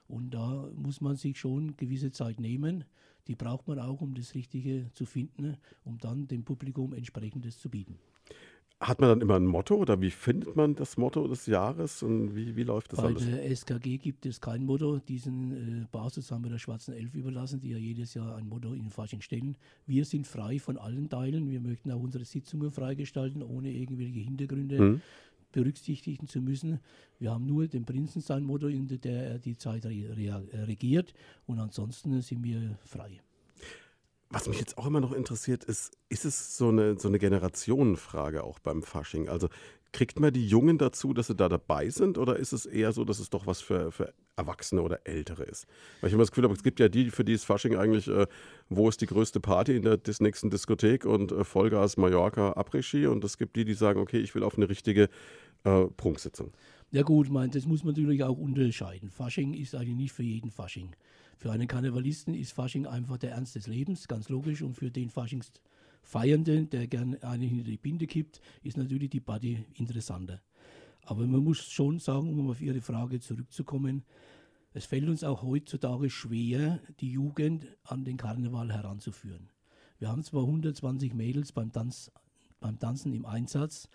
[0.08, 2.84] Und da muss man sich schon gewisse Zeit nehmen.
[3.28, 7.70] Die braucht man auch, um das Richtige zu finden, um dann dem Publikum entsprechendes zu
[7.70, 7.98] bieten.
[8.80, 12.36] Hat man dann immer ein Motto oder wie findet man das Motto des Jahres und
[12.36, 13.24] wie, wie läuft das Bei alles?
[13.24, 15.00] Bei der SKG gibt es kein Motto.
[15.00, 18.74] Diesen äh, Basis haben wir der Schwarzen Elf überlassen, die ja jedes Jahr ein Motto
[18.74, 19.56] in Fasching stellen.
[19.86, 21.50] Wir sind frei von allen Teilen.
[21.50, 25.02] Wir möchten auch unsere Sitzungen freigestalten, ohne irgendwelche Hintergründe mhm.
[25.54, 26.80] Berücksichtigen zu müssen.
[27.20, 31.14] Wir haben nur den Prinzen sein Motto, in der er die Zeit regiert
[31.46, 33.22] und ansonsten sind wir frei.
[34.30, 38.44] Was mich jetzt auch immer noch interessiert, ist, ist es so eine, so eine Generationenfrage
[38.44, 39.30] auch beim Fasching?
[39.30, 39.48] Also
[39.92, 43.06] kriegt man die Jungen dazu, dass sie da dabei sind oder ist es eher so,
[43.06, 45.66] dass es doch was für, für Erwachsene oder Ältere ist?
[46.02, 48.08] Weil ich immer das Gefühl habe, es gibt ja die, für die ist Fasching eigentlich,
[48.08, 48.28] äh,
[48.70, 53.08] wo ist die größte Party in der des nächsten Diskothek und äh, Vollgas Mallorca Après-Ski
[53.08, 55.10] und es gibt die, die sagen, okay, ich will auf eine richtige
[55.64, 56.52] äh, Prunksitzung.
[56.92, 59.10] Ja gut, mein, das muss man natürlich auch unterscheiden.
[59.10, 60.96] Fasching ist eigentlich nicht für jeden Fasching.
[61.38, 64.62] Für einen Karnevalisten ist Fasching einfach der Ernst des Lebens, ganz logisch.
[64.62, 69.66] Und für den Faschingsfeiernden, der gerne einen hinter die Binde kippt, ist natürlich die Party
[69.74, 70.42] interessanter.
[71.06, 74.04] Aber man muss schon sagen, um auf Ihre Frage zurückzukommen,
[74.74, 79.50] es fällt uns auch heutzutage schwer, die Jugend an den Karneval heranzuführen.
[80.00, 82.12] Wir haben zwar 120 Mädels beim, Tanz,
[82.60, 83.88] beim Tanzen im Einsatz,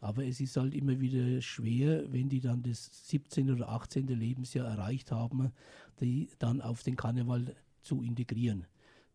[0.00, 3.50] aber es ist halt immer wieder schwer, wenn die dann das 17.
[3.50, 4.08] oder 18.
[4.08, 5.52] Lebensjahr erreicht haben,
[6.00, 8.66] die dann auf den Karneval zu integrieren.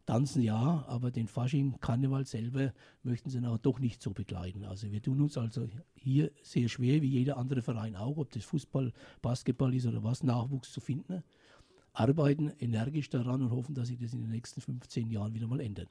[0.06, 4.66] Tanzen ja, aber den Fasching Karneval selber möchten sie auch doch nicht so begleiten.
[4.66, 8.44] Also wir tun uns also hier sehr schwer, wie jeder andere Verein auch, ob das
[8.46, 11.24] Fußball, Basketball ist oder was, Nachwuchs zu finden.
[11.94, 15.60] Arbeiten energisch daran und hoffen, dass sich das in den nächsten 15 Jahren wieder mal
[15.60, 15.90] ändert.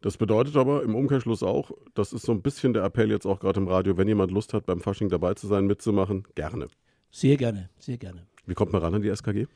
[0.00, 3.38] Das bedeutet aber im Umkehrschluss auch, das ist so ein bisschen der Appell jetzt auch
[3.38, 6.68] gerade im Radio, wenn jemand Lust hat, beim Fasching dabei zu sein, mitzumachen, gerne.
[7.10, 8.26] Sehr gerne, sehr gerne.
[8.46, 9.46] Wie kommt man ran an die SKG?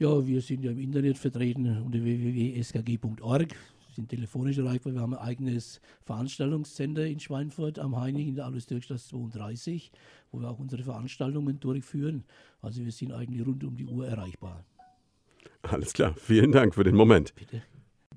[0.00, 3.48] Ja, wir sind ja im Internet vertreten unter www.skg.org,
[3.96, 4.94] sind telefonisch erreichbar.
[4.94, 9.90] Wir haben ein eigenes Veranstaltungscenter in Schweinfurt am Heinig in der Aulus-Dirkstraße 32,
[10.30, 12.22] wo wir auch unsere Veranstaltungen durchführen.
[12.62, 14.64] Also wir sind eigentlich rund um die Uhr erreichbar.
[15.62, 17.34] Alles klar, vielen Dank für den Moment.
[17.34, 17.60] Bitte.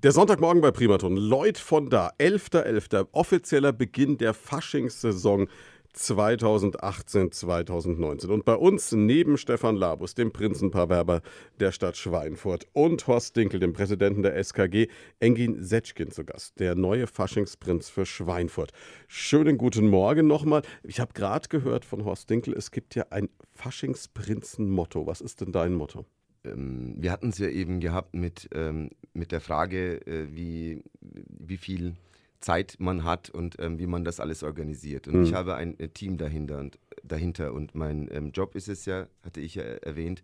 [0.04, 1.18] Der Sonntagmorgen bei Primaton.
[1.18, 5.48] Lloyd von da, 11.11., .11., offizieller Beginn der Faschingssaison
[5.94, 8.30] 2018, 2019.
[8.30, 11.22] Und bei uns neben Stefan Labus, dem Prinzenpaarwerber
[11.60, 14.88] der Stadt Schweinfurt und Horst Dinkel, dem Präsidenten der SKG,
[15.20, 18.72] Engin Setschkin zu Gast, der neue Faschingsprinz für Schweinfurt.
[19.08, 20.62] Schönen guten Morgen nochmal.
[20.84, 25.08] Ich habe gerade gehört von Horst Dinkel, es gibt ja ein Faschingsprinzen-Motto.
[25.08, 26.06] Was ist denn dein Motto?
[26.44, 31.58] Ähm, wir hatten es ja eben gehabt mit, ähm, mit der Frage, äh, wie, wie
[31.58, 31.96] viel
[32.42, 35.08] Zeit man hat und ähm, wie man das alles organisiert.
[35.08, 35.24] Und mhm.
[35.24, 39.08] ich habe ein äh, Team dahinter und, dahinter und mein ähm, Job ist es ja,
[39.24, 40.24] hatte ich ja erwähnt,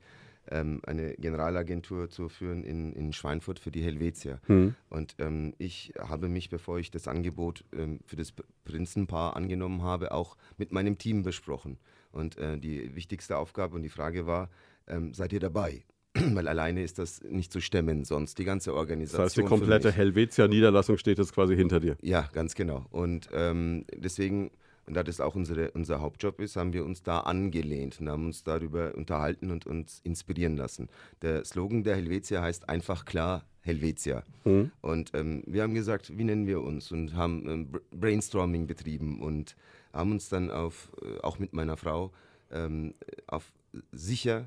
[0.50, 4.40] ähm, eine Generalagentur zu führen in, in Schweinfurt für die Helvetia.
[4.48, 4.76] Mhm.
[4.90, 8.34] Und ähm, ich habe mich, bevor ich das Angebot ähm, für das
[8.66, 11.78] Prinzenpaar angenommen habe, auch mit meinem Team besprochen.
[12.12, 14.50] Und äh, die wichtigste Aufgabe und die Frage war,
[14.88, 15.84] ähm, seid ihr dabei?
[16.34, 19.24] weil alleine ist das nicht zu stemmen, sonst die ganze Organisation.
[19.24, 21.98] Das heißt, die komplette Helvetia-Niederlassung steht jetzt quasi hinter dir.
[22.02, 22.86] Ja, ganz genau.
[22.92, 24.52] Und ähm, deswegen,
[24.86, 28.26] und da das auch unsere, unser Hauptjob ist, haben wir uns da angelehnt und haben
[28.26, 30.90] uns darüber unterhalten und uns inspirieren lassen.
[31.22, 34.24] Der Slogan der Helvetia heißt einfach klar Helvetia.
[34.46, 34.72] Mhm.
[34.82, 39.56] Und ähm, wir haben gesagt, wie nennen wir uns und haben ähm, Brainstorming betrieben und
[39.94, 42.12] haben uns dann auf, äh, auch mit meiner Frau,
[42.52, 42.94] ähm,
[43.28, 43.52] auf
[43.92, 44.46] sicher,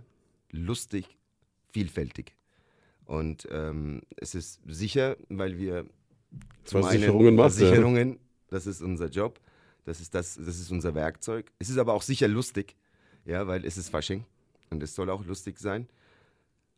[0.50, 1.16] lustig,
[1.72, 2.36] vielfältig.
[3.04, 5.86] Und ähm, es ist sicher, weil wir
[6.64, 9.40] Versicherungen, einen, Versicherungen, das ist unser Job,
[9.84, 11.50] das ist, das, das ist unser Werkzeug.
[11.58, 12.76] Es ist aber auch sicher lustig,
[13.24, 14.24] ja, weil es ist Fasching
[14.70, 15.88] und es soll auch lustig sein.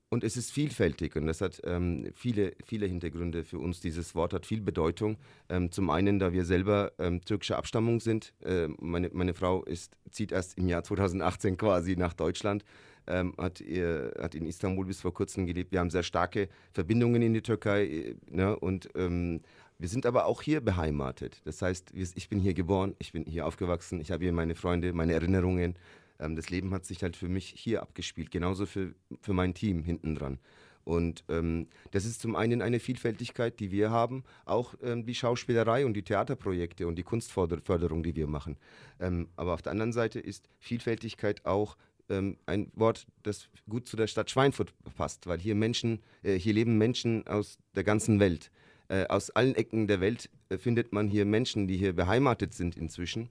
[0.09, 3.81] Und es ist vielfältig und das hat ähm, viele, viele Hintergründe für uns.
[3.81, 5.17] Dieses Wort hat viel Bedeutung.
[5.49, 8.35] Ähm, zum einen, da wir selber ähm, türkischer Abstammung sind.
[8.45, 12.63] Äh, meine, meine Frau ist, zieht erst im Jahr 2018 quasi nach Deutschland
[13.07, 15.73] ähm, hat, ihr, hat in Istanbul bis vor kurzem gelebt.
[15.73, 18.57] Wir haben sehr starke Verbindungen in die Türkei äh, ne?
[18.57, 19.41] und ähm,
[19.79, 21.41] wir sind aber auch hier beheimatet.
[21.45, 24.93] Das heißt, ich bin hier geboren, ich bin hier aufgewachsen, ich habe hier meine Freunde,
[24.93, 25.77] meine Erinnerungen.
[26.21, 29.83] Ähm, das Leben hat sich halt für mich hier abgespielt, genauso für, für mein Team
[29.83, 30.39] hinten dran.
[30.85, 35.87] Und ähm, das ist zum einen eine Vielfältigkeit, die wir haben, auch ähm, die Schauspielerei
[35.87, 38.57] und die Theaterprojekte und die Kunstförderung, die wir machen.
[38.99, 41.77] Ähm, aber auf der anderen Seite ist Vielfältigkeit auch
[42.13, 46.53] ähm, ein Wort, das gut zu der Stadt Schweinfurt passt, weil hier Menschen, äh, hier
[46.53, 48.51] leben Menschen aus der ganzen Welt.
[48.89, 52.77] Äh, aus allen Ecken der Welt äh, findet man hier Menschen, die hier beheimatet sind
[52.77, 53.31] inzwischen.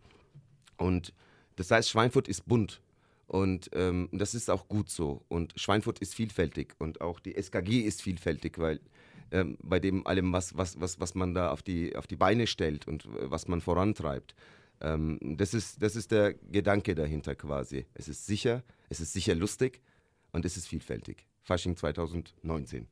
[0.78, 1.14] Und
[1.56, 2.82] das heißt, Schweinfurt ist bunt.
[3.28, 5.24] Und ähm, das ist auch gut so.
[5.30, 8.82] Und Schweinfurt ist vielfältig und auch die SKG ist vielfältig, weil
[9.32, 12.48] ähm, bei dem allem, was, was, was, was man da auf die, auf die Beine
[12.48, 14.36] stellt und äh, was man vorantreibt.
[14.82, 17.86] Ähm, das, ist, das ist der Gedanke dahinter quasi.
[17.94, 19.82] Es ist sicher, es ist sicher lustig
[20.32, 21.26] und es ist vielfältig.
[21.44, 22.88] Fasching 2019.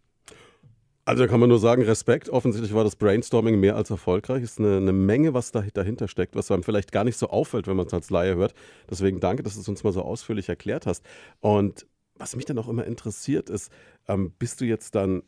[1.06, 2.30] Also kann man nur sagen, Respekt.
[2.30, 4.44] Offensichtlich war das Brainstorming mehr als erfolgreich.
[4.44, 7.30] Es ist eine, eine, Menge, was da, dahinter steckt, was einem vielleicht gar nicht so
[7.30, 8.54] auffällt, wenn man es als Laie hört.
[8.90, 11.04] Deswegen danke, dass du es uns mal so ausführlich erklärt hast.
[11.40, 13.72] Und was mich dann auch immer interessiert ist,
[14.08, 15.24] ähm, bist du jetzt dann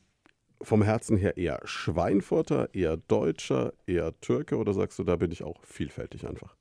[0.63, 5.43] vom Herzen her eher Schweinfurter, eher Deutscher, eher Türke oder sagst du, da bin ich
[5.43, 6.55] auch vielfältig einfach?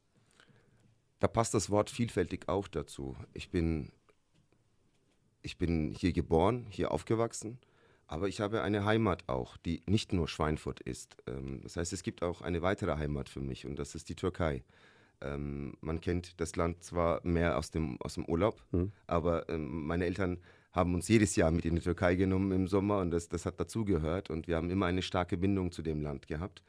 [1.19, 3.17] Da passt das Wort vielfältig auch dazu.
[3.35, 3.93] Ich bin,
[5.43, 7.59] ich bin hier geboren, hier aufgewachsen,
[8.07, 11.17] aber ich habe eine Heimat auch, die nicht nur Schweinfurt ist.
[11.27, 14.17] Ähm, das heißt, es gibt auch eine weitere Heimat für mich und das ist die
[14.17, 14.65] Türkei.
[15.21, 18.93] Ähm, man kennt das Land zwar mehr aus dem, aus dem Urlaub, mhm.
[19.07, 20.39] aber ähm, meine Eltern
[20.73, 23.59] haben uns jedes Jahr mit in die Türkei genommen im Sommer und das, das hat
[23.59, 26.63] dazugehört und wir haben immer eine starke Bindung zu dem Land gehabt.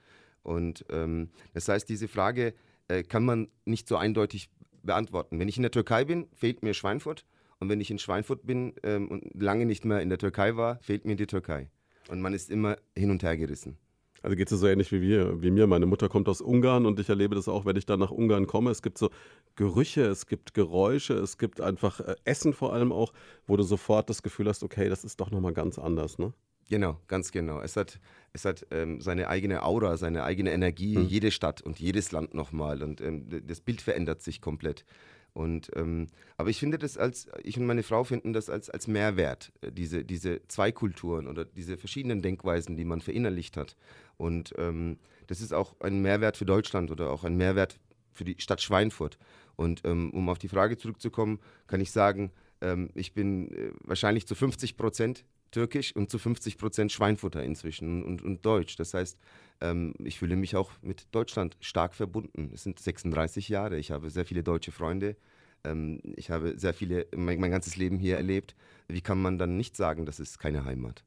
[0.44, 2.54] Und ähm, das heißt, diese Frage
[2.88, 4.50] äh, kann man nicht so eindeutig
[4.84, 5.40] beantworten.
[5.40, 7.26] Wenn ich in der Türkei bin, fehlt mir Schweinfurt
[7.60, 10.80] und wenn ich in Schweinfurt bin ähm, und lange nicht mehr in der Türkei war,
[10.82, 11.70] fehlt mir die Türkei.
[12.10, 13.78] Und man ist immer hin und her gerissen.
[14.22, 15.68] Also geht es so ähnlich wie wir, wie mir.
[15.68, 18.48] Meine Mutter kommt aus Ungarn und ich erlebe das auch, wenn ich dann nach Ungarn
[18.48, 18.70] komme.
[18.70, 19.10] Es gibt so
[19.56, 23.14] Gerüche, es gibt Geräusche, es gibt einfach äh, Essen vor allem auch,
[23.48, 26.34] wo du sofort das Gefühl hast, okay, das ist doch nochmal ganz anders, ne?
[26.70, 27.60] Genau, ganz genau.
[27.60, 28.00] Es hat,
[28.32, 31.06] es hat ähm, seine eigene Aura, seine eigene Energie, mhm.
[31.06, 32.82] jede Stadt und jedes Land nochmal.
[32.82, 34.86] Und ähm, das Bild verändert sich komplett.
[35.34, 38.88] Und, ähm, aber ich finde das als, ich und meine Frau finden das als, als
[38.88, 43.78] Mehrwert, äh, diese, diese zwei Kulturen oder diese verschiedenen Denkweisen, die man verinnerlicht hat.
[44.18, 47.80] Und ähm, das ist auch ein Mehrwert für Deutschland oder auch ein Mehrwert
[48.12, 49.18] für die Stadt Schweinfurt.
[49.56, 54.28] Und ähm, um auf die Frage zurückzukommen, kann ich sagen, ähm, ich bin äh, wahrscheinlich
[54.28, 58.76] zu 50 Prozent türkisch und zu 50 Prozent Schweinfutter inzwischen und, und Deutsch.
[58.78, 59.20] Das heißt,
[59.62, 62.52] ähm, ich fühle mich auch mit Deutschland stark verbunden.
[62.54, 63.78] Es sind 36 Jahre.
[63.78, 65.16] Ich habe sehr viele deutsche Freunde.
[65.64, 68.56] Ähm, ich habe sehr viele, mein, mein, ganzes Leben hier erlebt.
[68.88, 71.04] Wie kann man dann nicht sagen, das ist keine Heimat?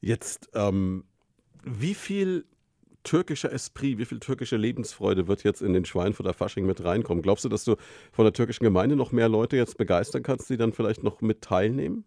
[0.00, 1.04] Jetzt, ähm,
[1.64, 2.44] wie viel
[3.02, 7.22] türkischer Esprit, wie viel türkische Lebensfreude wird jetzt in den Schweinfurter Fasching mit reinkommen?
[7.22, 7.76] Glaubst du, dass du
[8.12, 11.42] von der türkischen Gemeinde noch mehr Leute jetzt begeistern kannst, die dann vielleicht noch mit
[11.42, 12.04] teilnehmen?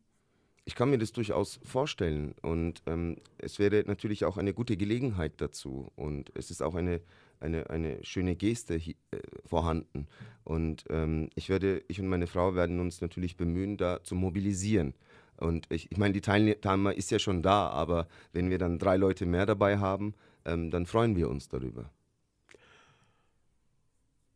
[0.65, 5.33] Ich kann mir das durchaus vorstellen und ähm, es wäre natürlich auch eine gute Gelegenheit
[5.37, 7.01] dazu und es ist auch eine,
[7.41, 8.93] eine, eine schöne Geste äh,
[9.45, 10.07] vorhanden
[10.45, 14.93] und ähm, ich werde, ich und meine Frau werden uns natürlich bemühen, da zu mobilisieren.
[15.37, 18.97] Und ich, ich meine, die Teilnehmer ist ja schon da, aber wenn wir dann drei
[18.97, 20.13] Leute mehr dabei haben,
[20.45, 21.89] ähm, dann freuen wir uns darüber.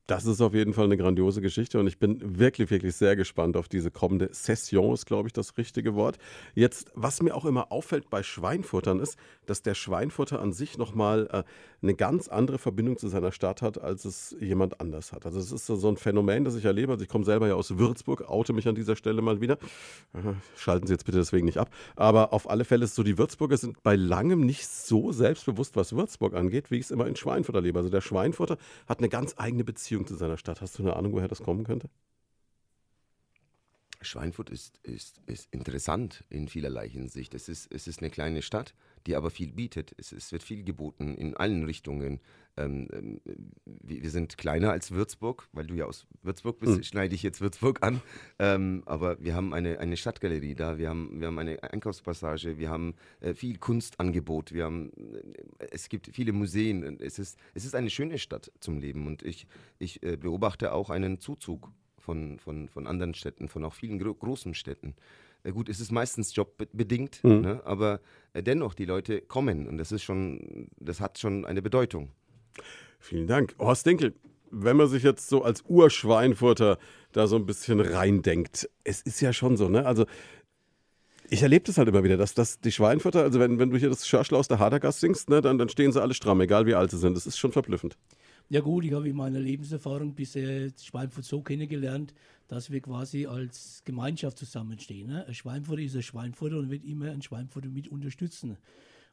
[0.08, 3.58] Das ist auf jeden Fall eine grandiose Geschichte und ich bin wirklich, wirklich sehr gespannt
[3.58, 6.18] auf diese kommende Session, ist, glaube ich, das richtige Wort.
[6.56, 11.28] Jetzt, was mir auch immer auffällt bei Schweinfuttern ist, dass der Schweinfutter an sich nochmal
[11.32, 11.44] äh,
[11.82, 15.26] eine ganz andere Verbindung zu seiner Stadt hat, als es jemand anders hat.
[15.26, 16.94] Also es ist so ein Phänomen, das ich erlebe.
[16.94, 19.58] Also ich komme selber ja aus Würzburg, oute mich an dieser Stelle mal wieder.
[20.56, 21.70] Schalten Sie jetzt bitte deswegen nicht ab.
[21.96, 25.94] Aber auf alle Fälle ist so, die Würzburger sind bei langem nicht so selbstbewusst, was
[25.94, 27.78] Würzburg angeht, wie ich es immer in Schweinfutter lebe.
[27.78, 30.62] Also der Schweinfutter hat eine ganz eigene Beziehung Beziehung zu seiner Stadt.
[30.62, 31.90] Hast du eine Ahnung, woher das kommen könnte?
[34.02, 37.34] Schweinfurt ist, ist, ist interessant in vielerlei Hinsicht.
[37.34, 38.76] Es ist, es ist eine kleine Stadt,
[39.08, 39.96] die aber viel bietet.
[39.98, 42.20] Es, es wird viel geboten in allen Richtungen.
[42.58, 43.22] Ähm, ähm,
[43.66, 46.84] wir sind kleiner als Würzburg, weil du ja aus Würzburg bist, mhm.
[46.84, 48.02] schneide ich jetzt Würzburg an.
[48.40, 52.70] Ähm, aber wir haben eine, eine Stadtgalerie da, wir haben, wir haben eine Einkaufspassage, wir
[52.70, 54.92] haben äh, viel Kunstangebot, wir haben,
[55.60, 57.00] äh, es gibt viele Museen.
[57.00, 59.48] Es ist, es ist eine schöne Stadt zum Leben und ich,
[59.80, 64.14] ich äh, beobachte auch einen Zuzug von, von, von anderen Städten, von auch vielen gro
[64.14, 64.96] großen Städten.
[65.48, 67.42] Äh, gut, es ist meistens jobbedingt, mhm.
[67.42, 67.62] ne?
[67.66, 68.02] aber
[68.34, 72.12] äh, dennoch, die Leute kommen und das ist schon, das hat schon eine Bedeutung.
[73.00, 73.56] Vielen Dank.
[73.60, 74.14] Horst Dinkel,
[74.52, 76.78] wenn man sich jetzt so als Urschweinfurter
[77.12, 79.86] da so ein bisschen reindenkt, es ist ja schon so, ne?
[79.86, 80.06] Also
[81.30, 83.90] ich erlebe das halt immer wieder, dass, dass die Schweinfurter, also wenn, wenn du hier
[83.90, 86.74] das Schörschler aus der Hadergast singst, ne, dann, dann stehen sie alle stramm, egal wie
[86.74, 87.18] alt sie sind.
[87.18, 87.98] Das ist schon verblüffend.
[88.50, 92.14] Ja gut, ich habe in meiner Lebenserfahrung bisher Schweinfurt so kennengelernt,
[92.48, 95.08] dass wir quasi als Gemeinschaft zusammenstehen.
[95.08, 95.26] Ne?
[95.26, 98.58] Ein Schweinfurter ist ein Schweinfurter und wird immer ein Schweinfurter mit unterstützen.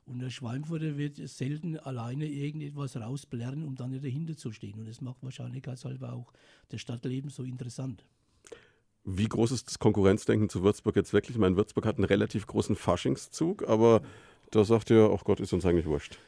[0.06, 4.78] Und der Schweinfurter wird selten alleine irgendetwas rausblerren, um dann nicht dahinter zu stehen.
[4.78, 6.32] Und das macht wahrscheinlichkeitshalber auch
[6.68, 8.04] das Stadtleben so interessant.
[9.04, 11.34] Wie groß ist das Konkurrenzdenken zu Würzburg jetzt wirklich?
[11.34, 14.02] Ich meine, Würzburg hat einen relativ großen Faschingszug, aber
[14.52, 16.18] da sagt ihr, ach Gott, ist uns eigentlich wurscht.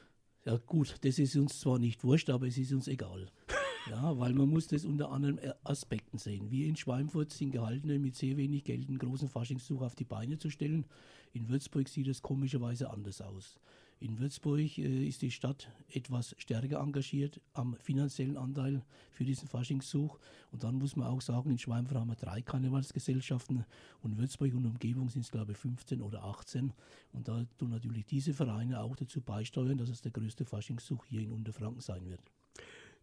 [0.46, 3.26] Ja gut, das ist uns zwar nicht wurscht, aber es ist uns egal.
[3.88, 6.50] Ja, weil man muss das unter anderen Aspekten sehen.
[6.50, 10.38] Wir in Schweinfurt sind gehalten, mit sehr wenig Geld einen großen Faschingszug auf die Beine
[10.38, 10.86] zu stellen.
[11.34, 13.60] In Würzburg sieht es komischerweise anders aus.
[13.98, 20.20] In Würzburg äh, ist die Stadt etwas stärker engagiert am finanziellen Anteil für diesen Faschingszug.
[20.52, 23.64] Und dann muss man auch sagen, in Schweinfurt haben wir drei Karnevalsgesellschaften
[24.02, 26.74] und Würzburg und Umgebung sind es, glaube ich, 15 oder 18.
[27.12, 31.22] Und da tun natürlich diese Vereine auch dazu beisteuern, dass es der größte Faschingszug hier
[31.22, 32.20] in Unterfranken sein wird.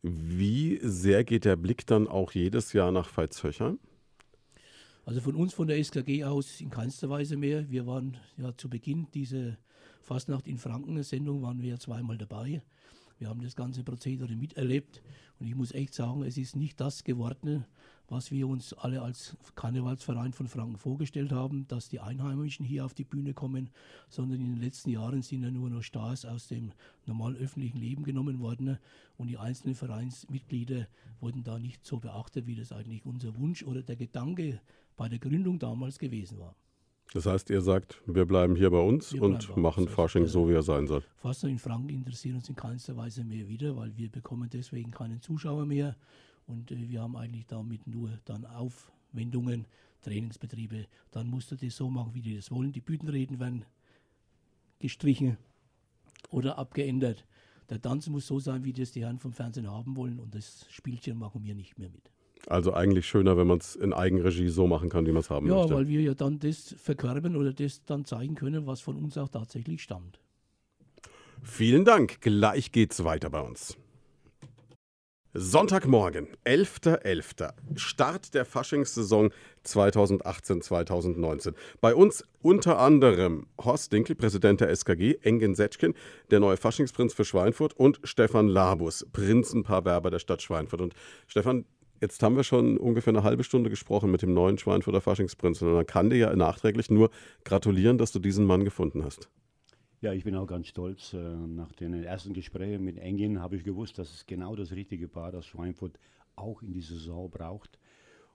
[0.03, 3.79] Wie sehr geht der Blick dann auch jedes Jahr nach Veitshöchheim?
[5.05, 7.69] Also von uns, von der SKG aus in keinster Weise mehr.
[7.69, 9.57] Wir waren ja zu Beginn dieser
[10.03, 12.61] Fastnacht in Franken Sendung waren wir ja zweimal dabei.
[13.19, 15.01] Wir haben das ganze Prozedere miterlebt
[15.39, 17.65] und ich muss echt sagen, es ist nicht das geworden,
[18.09, 22.93] was wir uns alle als Karnevalsverein von Franken vorgestellt haben, dass die Einheimischen hier auf
[22.93, 23.69] die Bühne kommen,
[24.09, 26.73] sondern in den letzten Jahren sind ja nur noch Stars aus dem
[27.05, 28.79] normalen öffentlichen Leben genommen worden
[29.15, 30.87] und die einzelnen Vereinsmitglieder
[31.21, 34.59] wurden da nicht so beachtet, wie das eigentlich unser Wunsch oder der Gedanke
[34.97, 36.57] bei der Gründung damals gewesen war.
[37.13, 39.93] Das heißt, ihr sagt, wir bleiben hier bei uns wir und machen uns.
[39.93, 41.03] Fasching so, wie er sein soll.
[41.17, 45.21] Fasching in Franken interessiert uns in keinster Weise mehr wieder, weil wir bekommen deswegen keinen
[45.21, 45.95] Zuschauer mehr
[46.47, 49.67] und äh, wir haben eigentlich damit nur dann Aufwendungen,
[50.01, 50.87] Trainingsbetriebe.
[51.11, 52.71] Dann musst du das so machen, wie die das wollen.
[52.71, 53.65] Die Bühnenreden werden
[54.79, 55.37] gestrichen
[56.29, 57.25] oder abgeändert.
[57.69, 60.65] Der Tanz muss so sein, wie das die Herren vom Fernsehen haben wollen und das
[60.69, 62.12] Spielchen machen wir nicht mehr mit.
[62.47, 65.47] Also eigentlich schöner, wenn man es in Eigenregie so machen kann, wie man es haben
[65.47, 65.71] ja, möchte.
[65.71, 69.17] Ja, weil wir ja dann das verkörben oder das dann zeigen können, was von uns
[69.17, 70.19] auch tatsächlich stammt.
[71.41, 72.21] Vielen Dank.
[72.21, 73.77] Gleich geht's weiter bei uns.
[75.35, 77.01] Sonntagmorgen, 11.11.
[77.01, 77.53] .11.
[77.75, 79.31] Start der Faschingssaison
[79.65, 81.55] 2018-2019.
[81.81, 85.95] Bei uns unter anderem Horst Dinkel, Präsident der SKG, Engin Setschkin,
[86.29, 90.81] der neue Faschingsprinz für Schweinfurt und Stefan Labus, Prinzenpaarwerber der Stadt Schweinfurt.
[90.81, 90.93] Und
[91.25, 91.65] Stefan,
[92.03, 95.69] jetzt haben wir schon ungefähr eine halbe Stunde gesprochen mit dem neuen Schweinfurter Faschingsprinzen.
[95.69, 97.09] Und man kann dir ja nachträglich nur
[97.45, 99.29] gratulieren, dass du diesen Mann gefunden hast.
[100.01, 101.13] Ja, ich bin auch ganz stolz.
[101.13, 105.07] Äh, nach den ersten Gesprächen mit Engin habe ich gewusst, dass es genau das richtige
[105.07, 105.97] Paar, das Schweinfurt
[106.35, 107.79] auch in die Saison braucht.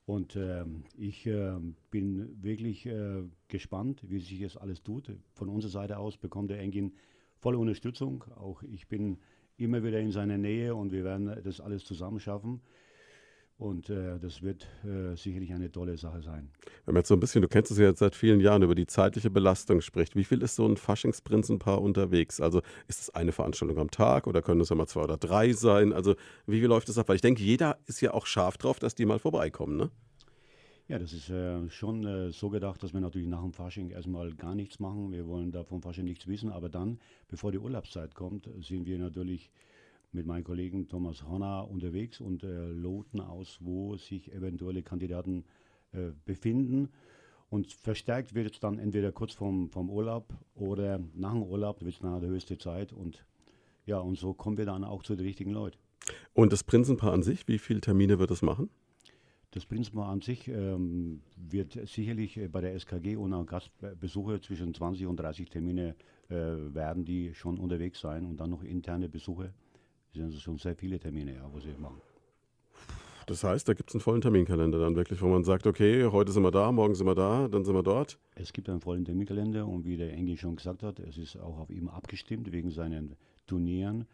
[0.06, 0.64] Und äh,
[0.96, 1.52] ich äh,
[1.90, 5.12] bin wirklich äh, gespannt, wie sich das alles tut.
[5.34, 6.94] Von unserer Seite aus bekommt der Engin
[7.36, 8.24] volle Unterstützung.
[8.36, 9.18] Auch ich bin
[9.58, 12.62] immer wieder in seiner Nähe und wir werden das alles zusammen schaffen.
[13.58, 16.48] Und äh, das wird äh, sicherlich eine tolle Sache sein.
[16.84, 18.76] Wenn man jetzt so ein bisschen, du kennst es ja jetzt seit vielen Jahren, über
[18.76, 22.40] die zeitliche Belastung spricht, wie viel ist so ein Faschingsprinzenpaar unterwegs?
[22.40, 25.52] Also ist es eine Veranstaltung am Tag oder können es ja mal zwei oder drei
[25.54, 25.92] sein?
[25.92, 26.14] Also
[26.46, 27.08] wie viel läuft das ab?
[27.08, 29.90] Weil ich denke, jeder ist ja auch scharf drauf, dass die mal vorbeikommen, ne?
[30.86, 34.32] Ja, das ist äh, schon äh, so gedacht, dass wir natürlich nach dem Fasching erstmal
[34.34, 35.10] gar nichts machen.
[35.12, 38.98] Wir wollen da vom Fasching nichts wissen, aber dann, bevor die Urlaubszeit kommt, sind wir
[38.98, 39.50] natürlich
[40.12, 45.44] mit meinem Kollegen Thomas Horner unterwegs und äh, loten aus, wo sich eventuelle Kandidaten
[45.92, 46.88] äh, befinden.
[47.50, 51.94] Und verstärkt wird es dann entweder kurz vorm, vom Urlaub oder nach dem Urlaub, wird
[51.94, 52.92] es nach der höchste Zeit.
[52.92, 53.24] Und
[53.86, 55.78] ja, und so kommen wir dann auch zu den richtigen Leuten.
[56.34, 58.68] Und das Prinzenpaar an sich, wie viele Termine wird es machen?
[59.52, 65.06] Das Prinzenpaar an sich ähm, wird sicherlich äh, bei der SKG ohne Gastbesuche zwischen 20
[65.06, 65.96] und 30 Termine
[66.28, 69.54] äh, werden die schon unterwegs sein und dann noch interne Besuche
[70.12, 72.00] sind also schon sehr viele Termine, ja, wo sie machen.
[73.26, 76.32] Das heißt, da gibt es einen vollen Terminkalender dann wirklich, wo man sagt, okay, heute
[76.32, 78.18] sind wir da, morgen sind wir da, dann sind wir dort.
[78.34, 81.58] Es gibt einen vollen Terminkalender und wie der Engi schon gesagt hat, es ist auch
[81.58, 83.16] auf ihm abgestimmt wegen seinen
[83.46, 84.06] Turnieren.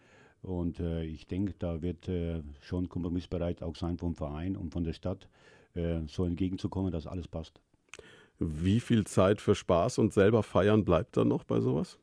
[0.42, 4.83] Und äh, ich denke, da wird äh, schon kompromissbereit auch sein vom Verein und von
[4.83, 5.28] der Stadt,
[5.74, 7.61] äh, so entgegenzukommen, dass alles passt.
[8.40, 12.00] Wie viel Zeit für Spaß und selber feiern bleibt dann noch bei sowas?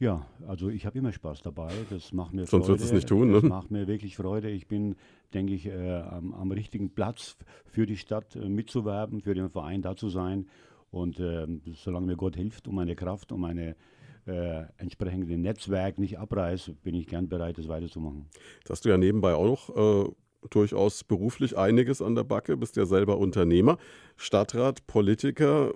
[0.00, 1.70] Ja, also ich habe immer Spaß dabei.
[1.90, 2.80] Das macht mir Sonst Freude.
[2.80, 3.42] wird es nicht tun, ne?
[3.42, 4.48] Das macht mir wirklich Freude.
[4.48, 4.96] Ich bin,
[5.34, 7.36] denke ich, äh, am, am, richtigen Platz
[7.66, 10.48] für die Stadt äh, mitzuwerben, für den Verein da zu sein.
[10.90, 13.76] Und äh, solange mir Gott hilft und meine Kraft und meine
[14.26, 18.26] äh, entsprechende Netzwerk nicht abreißt, bin ich gern bereit, das weiterzumachen.
[18.62, 20.10] Das hast du ja nebenbei auch noch äh,
[20.48, 23.76] durchaus beruflich einiges an der Backe, bist ja selber Unternehmer,
[24.16, 25.74] Stadtrat, Politiker.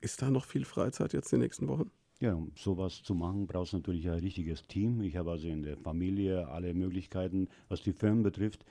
[0.00, 1.90] Ist da noch viel Freizeit jetzt die nächsten Wochen?
[2.20, 5.02] Ja, um sowas zu machen, brauchst du natürlich ein richtiges Team.
[5.02, 8.64] Ich habe also in der Familie alle Möglichkeiten, was die Firmen betrifft.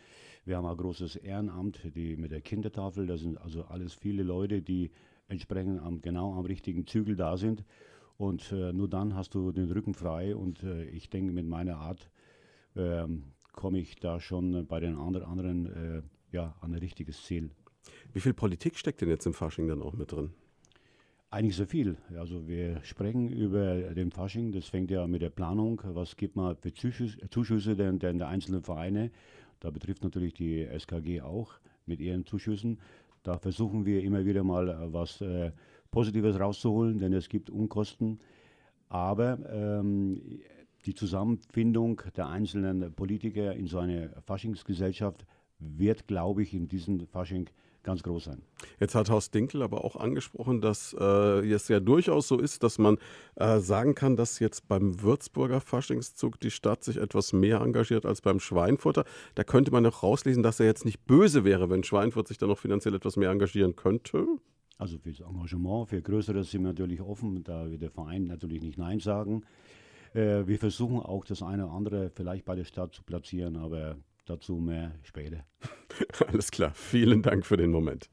[0.45, 3.05] Wir haben ein großes Ehrenamt die mit der Kindertafel.
[3.05, 4.91] Das sind also alles viele Leute, die
[5.27, 7.65] entsprechend am, genau am richtigen Zügel da sind.
[8.17, 10.35] Und äh, nur dann hast du den Rücken frei.
[10.35, 12.09] Und äh, ich denke, mit meiner Art
[12.75, 13.07] äh,
[13.51, 16.01] komme ich da schon bei den anderen, anderen äh,
[16.31, 17.51] ja, an ein richtiges Ziel.
[18.13, 20.31] Wie viel Politik steckt denn jetzt im Fasching dann auch mit drin?
[21.33, 21.97] Eigentlich so viel.
[22.15, 26.55] Also wir sprechen über den Fasching, das fängt ja mit der Planung, was gibt man
[26.57, 29.09] für Zuschüsse, Zuschüsse der, der, der einzelnen Vereine.
[29.59, 31.53] Da betrifft natürlich die SKG auch
[31.87, 32.77] mit ihren Zuschüssen.
[33.23, 35.51] Da versuchen wir immer wieder mal äh, was äh,
[35.89, 38.19] Positives rauszuholen, denn es gibt Unkosten.
[38.89, 40.21] Aber ähm,
[40.85, 45.25] die Zusammenfindung der einzelnen Politiker in so einer Faschingsgesellschaft
[45.57, 47.49] wird, glaube ich, in diesem Fasching
[47.83, 48.41] ganz groß sein.
[48.79, 52.77] Jetzt hat Horst Dinkel aber auch angesprochen, dass äh, es ja durchaus so ist, dass
[52.77, 52.97] man
[53.35, 58.21] äh, sagen kann, dass jetzt beim Würzburger Faschingszug die Stadt sich etwas mehr engagiert als
[58.21, 59.05] beim Schweinfurter.
[59.35, 62.47] Da könnte man auch rauslesen, dass er jetzt nicht böse wäre, wenn Schweinfurt sich da
[62.47, 64.25] noch finanziell etwas mehr engagieren könnte.
[64.77, 68.61] Also für das Engagement, für Größeres sind wir natürlich offen, da wird der Verein natürlich
[68.61, 69.43] nicht Nein sagen.
[70.13, 73.97] Äh, wir versuchen auch das eine oder andere vielleicht bei der Stadt zu platzieren, aber
[74.25, 75.45] Dazu mehr später.
[76.27, 76.71] Alles klar.
[76.75, 78.09] Vielen Dank für den Moment.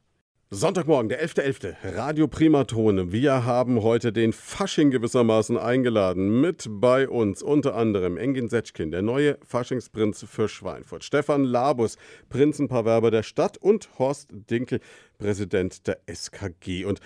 [0.52, 1.76] Sonntagmorgen, der 11.11.
[1.80, 1.96] .11.
[1.96, 3.12] Radio Primatone.
[3.12, 6.40] Wir haben heute den Fasching gewissermaßen eingeladen.
[6.40, 11.04] Mit bei uns unter anderem Engin Setschkin, der neue Faschingsprinz für Schweinfurt.
[11.04, 11.98] Stefan Labus,
[12.30, 14.80] Prinzenpaarwerber der Stadt und Horst Dinkel,
[15.18, 16.84] Präsident der SKG.
[16.84, 16.98] Und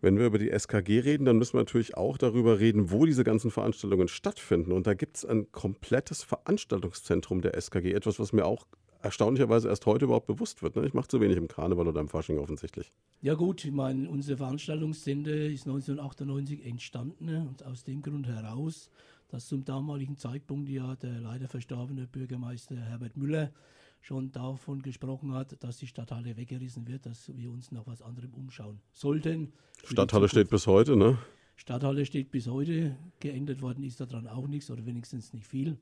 [0.00, 3.24] wenn wir über die SKG reden, dann müssen wir natürlich auch darüber reden, wo diese
[3.24, 4.72] ganzen Veranstaltungen stattfinden.
[4.72, 7.92] Und da gibt es ein komplettes Veranstaltungszentrum der SKG.
[7.92, 8.66] Etwas, was mir auch
[9.02, 10.76] erstaunlicherweise erst heute überhaupt bewusst wird.
[10.76, 10.86] Ne?
[10.86, 12.92] Ich mache zu wenig im Karneval oder im Fasching offensichtlich.
[13.22, 17.46] Ja gut, ich meine, unser Veranstaltungszentrum ist 1998 entstanden ne?
[17.48, 18.90] und aus dem Grund heraus,
[19.28, 23.52] dass zum damaligen Zeitpunkt ja der leider verstorbene Bürgermeister Herbert Müller
[24.00, 28.32] schon davon gesprochen hat, dass die Stadthalle weggerissen wird, dass wir uns nach was anderem
[28.34, 29.52] umschauen sollten.
[29.84, 31.18] Stadthalle steht bis heute, ne?
[31.56, 32.96] Stadthalle steht bis heute.
[33.20, 35.78] Geändert worden ist daran auch nichts oder wenigstens nicht viel.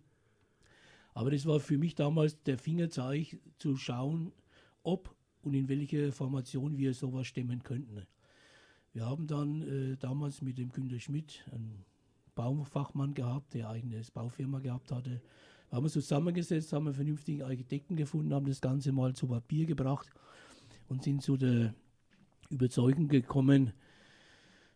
[1.15, 4.33] Aber das war für mich damals der Fingerzeig zu schauen,
[4.83, 8.07] ob und in welcher Formation wir sowas stemmen könnten.
[8.93, 11.85] Wir haben dann äh, damals mit dem Günter Schmidt einen
[12.35, 15.23] Baufachmann gehabt, der eigenes Baufirma gehabt hatte.
[15.71, 19.67] Wir haben uns zusammengesetzt, haben einen vernünftigen Architekten gefunden, haben das Ganze mal zu Papier
[19.67, 20.09] gebracht
[20.89, 21.75] und sind zu der
[22.49, 23.73] Überzeugung gekommen,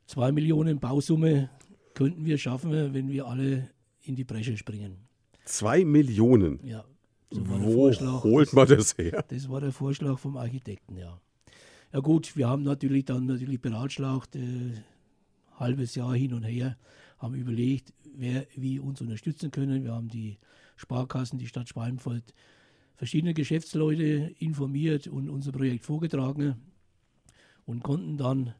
[0.06, 1.48] zwei Millionen Bausumme
[1.94, 3.70] könnten wir schaffen, wenn wir alle
[4.02, 4.96] in die Bresche springen.
[5.44, 6.60] Zwei Millionen?
[6.64, 6.84] Ja.
[7.30, 9.24] So Wo holt man das her?
[9.28, 11.18] Das war der Vorschlag vom Architekten, ja.
[11.92, 14.72] Ja gut, wir haben natürlich dann natürlich beratschlagt, äh,
[15.56, 16.76] halbes Jahr hin und her,
[17.18, 19.84] haben überlegt, wer wie uns unterstützen können.
[19.84, 20.38] Wir haben die
[20.82, 22.34] Sparkassen, die Stadt Schweinfurt,
[22.96, 26.56] verschiedene Geschäftsleute informiert und unser Projekt vorgetragen
[27.64, 28.54] und konnten dann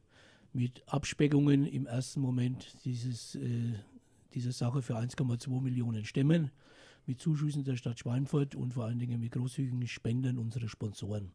[0.52, 3.74] mit Abspeckungen im ersten Moment dieses, äh,
[4.34, 6.50] diese Sache für 1,2 Millionen stemmen,
[7.06, 11.32] mit Zuschüssen der Stadt Schweinfurt und vor allen Dingen mit großzügigen Spenden unserer Sponsoren.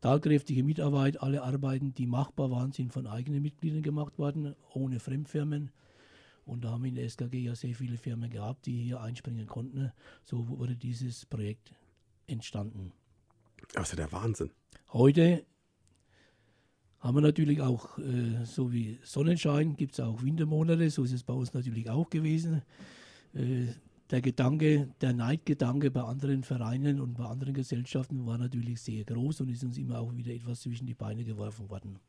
[0.00, 5.70] Tatkräftige Mitarbeit, alle Arbeiten, die machbar waren, sind von eigenen Mitgliedern gemacht worden, ohne Fremdfirmen.
[6.44, 9.46] Und da haben wir in der SKG ja sehr viele Firmen gehabt, die hier einspringen
[9.46, 9.92] konnten.
[10.24, 11.74] So wurde dieses Projekt
[12.26, 12.92] entstanden.
[13.74, 14.50] Ja der Wahnsinn.
[14.92, 15.44] Heute
[16.98, 21.22] haben wir natürlich auch, äh, so wie Sonnenschein, gibt es auch Wintermonate, so ist es
[21.22, 22.62] bei uns natürlich auch gewesen.
[23.32, 23.68] Äh,
[24.10, 29.42] der Gedanke, der Neidgedanke bei anderen Vereinen und bei anderen Gesellschaften war natürlich sehr groß
[29.42, 32.00] und ist uns immer auch wieder etwas zwischen die Beine geworfen worden.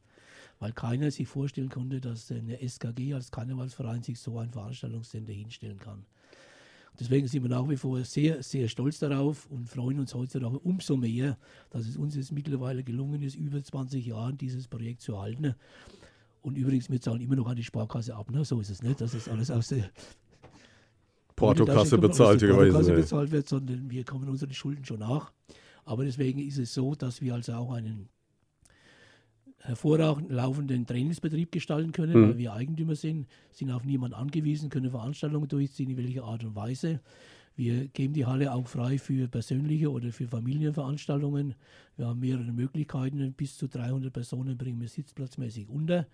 [0.62, 5.80] Weil keiner sich vorstellen konnte, dass eine SKG als Karnevalsverein sich so ein Veranstaltungssender hinstellen
[5.80, 6.06] kann.
[7.00, 10.98] Deswegen sind wir nach wie vor sehr, sehr stolz darauf und freuen uns heutzutage umso
[10.98, 11.40] mehr,
[11.72, 15.56] dass es uns jetzt mittlerweile gelungen ist, über 20 Jahre dieses Projekt zu halten.
[16.44, 18.30] Und übrigens, wir zahlen immer noch an die Sparkasse ab.
[18.30, 18.46] Ne?
[18.46, 19.90] So ist es nicht, dass es alles aus der
[21.36, 25.32] Portokasse bezahlt gewesen bezahlt wird, sondern wir kommen unseren Schulden schon nach.
[25.86, 28.10] Aber deswegen ist es so, dass wir also auch einen
[29.64, 32.30] hervorragend laufenden Trainingsbetrieb gestalten können, mhm.
[32.30, 36.56] weil wir Eigentümer sind, sind auf niemanden angewiesen, können Veranstaltungen durchziehen, in welcher Art und
[36.56, 37.00] Weise.
[37.56, 41.56] Wir geben die Halle auch frei für persönliche oder für Familienveranstaltungen.
[41.98, 43.34] Wir haben mehrere Möglichkeiten.
[43.34, 46.08] Bis zu 300 Personen bringen wir sitzplatzmäßig unter.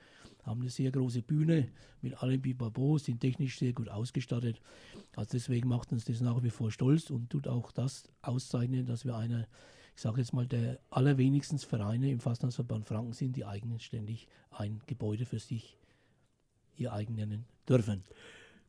[0.44, 1.68] Haben eine sehr große Bühne
[2.02, 4.62] mit allem Bibabo, sind technisch sehr gut ausgestattet.
[5.16, 9.06] Also deswegen macht uns das nach wie vor stolz und tut auch das auszeichnen, dass
[9.06, 9.48] wir einer
[9.98, 15.26] ich sage jetzt mal, der allerwenigstens Vereine im Fastnachtsverband Franken sind, die eigenständig ein Gebäude
[15.26, 15.76] für sich
[16.76, 18.04] ihr eigen nennen dürfen.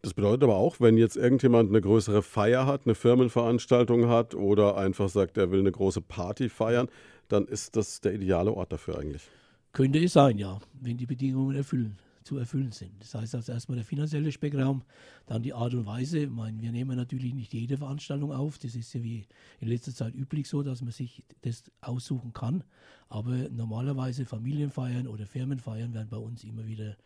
[0.01, 4.79] Das bedeutet aber auch, wenn jetzt irgendjemand eine größere Feier hat, eine Firmenveranstaltung hat oder
[4.79, 6.89] einfach sagt, er will eine große Party feiern,
[7.29, 9.29] dann ist das der ideale Ort dafür eigentlich.
[9.74, 11.99] Könnte es sein, ja, wenn die Bedingungen erfüllen
[12.29, 12.93] zu erfüllen sind.
[13.01, 14.83] Das heißt also erstmal der finanzielle Speckraum,
[15.26, 16.18] dann die Art und Weise.
[16.18, 18.59] Ich meine, wir nehmen natürlich nicht jede Veranstaltung auf.
[18.59, 19.26] Das ist ja wie
[19.61, 22.64] in letzter Zeit üblich so, dass man sich das aussuchen kann.
[23.09, 26.97] Aber normalerweise Familienfeiern oder Firmenfeiern werden bei uns immer wieder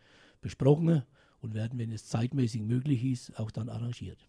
[0.41, 1.03] besprochen
[1.39, 4.27] und werden, wenn es zeitmäßig möglich ist, auch dann arrangiert.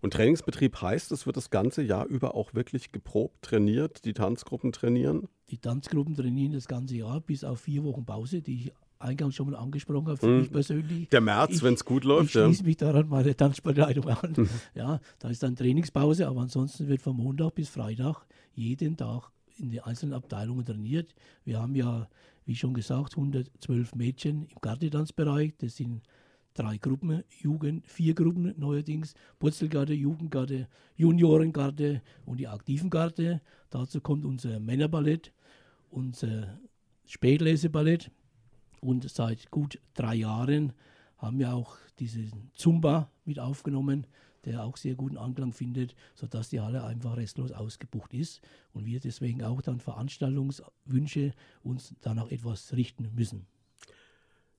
[0.00, 4.72] Und Trainingsbetrieb heißt, es wird das ganze Jahr über auch wirklich geprobt, trainiert, die Tanzgruppen
[4.72, 5.28] trainieren?
[5.50, 9.50] Die Tanzgruppen trainieren das ganze Jahr bis auf vier Wochen Pause, die ich eingangs schon
[9.50, 10.40] mal angesprochen habe, für mhm.
[10.40, 11.08] mich persönlich.
[11.08, 12.26] Der März, wenn es gut läuft.
[12.26, 12.66] Ich schließe ja.
[12.66, 14.34] mich daran meine Tanzbegleitung an.
[14.36, 14.48] Mhm.
[14.74, 19.70] Ja, da ist dann Trainingspause, aber ansonsten wird von Montag bis Freitag jeden Tag in
[19.70, 21.14] den einzelnen Abteilungen trainiert.
[21.44, 22.08] Wir haben ja,
[22.44, 25.54] wie schon gesagt, 112 Mädchen im Gardetanzbereich.
[25.58, 26.02] Das sind
[26.54, 33.40] drei Gruppen, Jugend, vier Gruppen neuerdings, Purzelgarde, Jugendgarde, Juniorengarde und die Aktivengarde.
[33.70, 35.32] Dazu kommt unser Männerballett,
[35.90, 36.58] unser
[37.06, 38.10] Spätleseballett,
[38.80, 40.72] und seit gut drei Jahren
[41.18, 44.06] haben wir auch diesen Zumba mit aufgenommen,
[44.44, 48.40] der auch sehr guten Anklang findet, sodass die Halle einfach restlos ausgebucht ist
[48.72, 53.46] und wir deswegen auch dann Veranstaltungswünsche uns danach etwas richten müssen.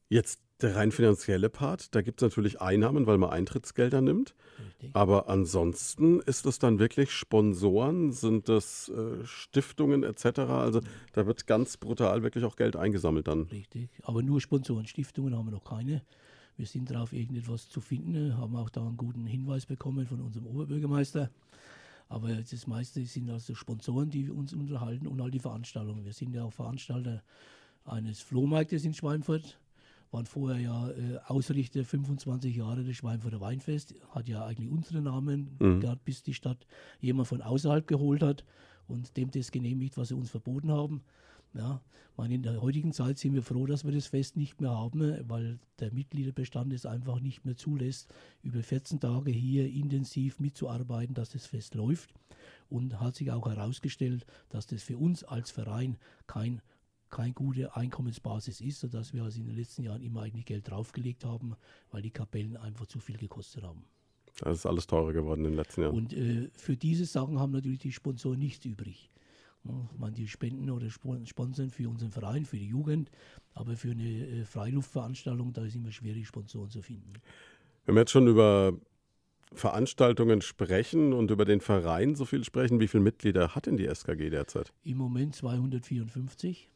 [0.09, 4.33] Jetzt der rein finanzielle Part, da gibt es natürlich Einnahmen, weil man Eintrittsgelder nimmt.
[4.65, 4.95] Richtig.
[4.95, 10.39] Aber ansonsten ist es dann wirklich Sponsoren, sind das äh, Stiftungen etc.
[10.39, 10.81] Also
[11.13, 13.43] da wird ganz brutal wirklich auch Geld eingesammelt dann.
[13.43, 16.01] Richtig, aber nur Sponsoren, Stiftungen haben wir noch keine.
[16.55, 20.47] Wir sind darauf, irgendetwas zu finden, haben auch da einen guten Hinweis bekommen von unserem
[20.47, 21.29] Oberbürgermeister.
[22.09, 26.03] Aber das meiste sind also Sponsoren, die uns unterhalten und all die Veranstaltungen.
[26.03, 27.21] Wir sind ja auch Veranstalter
[27.85, 29.59] eines Flohmarktes in Schweinfurt
[30.11, 35.57] waren vorher ja äh, Ausrichter 25 Jahre des Schweinfurter Weinfest, hat ja eigentlich unseren Namen
[35.59, 35.79] Mhm.
[35.79, 36.65] gehabt, bis die Stadt
[36.99, 38.43] jemand von außerhalb geholt hat
[38.87, 41.01] und dem das genehmigt, was sie uns verboten haben.
[41.53, 41.81] Ja,
[42.17, 45.17] meine, in der heutigen Zeit sind wir froh, dass wir das Fest nicht mehr haben,
[45.29, 51.29] weil der Mitgliederbestand es einfach nicht mehr zulässt, über 14 Tage hier intensiv mitzuarbeiten, dass
[51.29, 52.13] das Fest läuft.
[52.69, 56.61] Und hat sich auch herausgestellt, dass das für uns als Verein kein,
[57.09, 61.25] keine gute Einkommensbasis ist, sodass wir also in den letzten Jahren immer eigentlich Geld draufgelegt
[61.25, 61.55] haben,
[61.91, 63.85] weil die Kapellen einfach zu viel gekostet haben.
[64.39, 65.95] Das ist alles teurer geworden in den letzten Jahren.
[65.95, 69.09] Und äh, für diese Sachen haben natürlich die Sponsoren nichts übrig.
[70.15, 73.11] Die spenden oder spon- sponsern für unseren Verein, für die Jugend,
[73.53, 77.13] aber für eine äh, Freiluftveranstaltung, da ist immer schwierig, Sponsoren zu finden.
[77.85, 78.73] Wenn wir jetzt schon über
[79.53, 83.87] Veranstaltungen sprechen und über den Verein so viel sprechen, wie viele Mitglieder hat denn die
[83.87, 84.73] SKG derzeit?
[84.83, 86.69] Im Moment 254.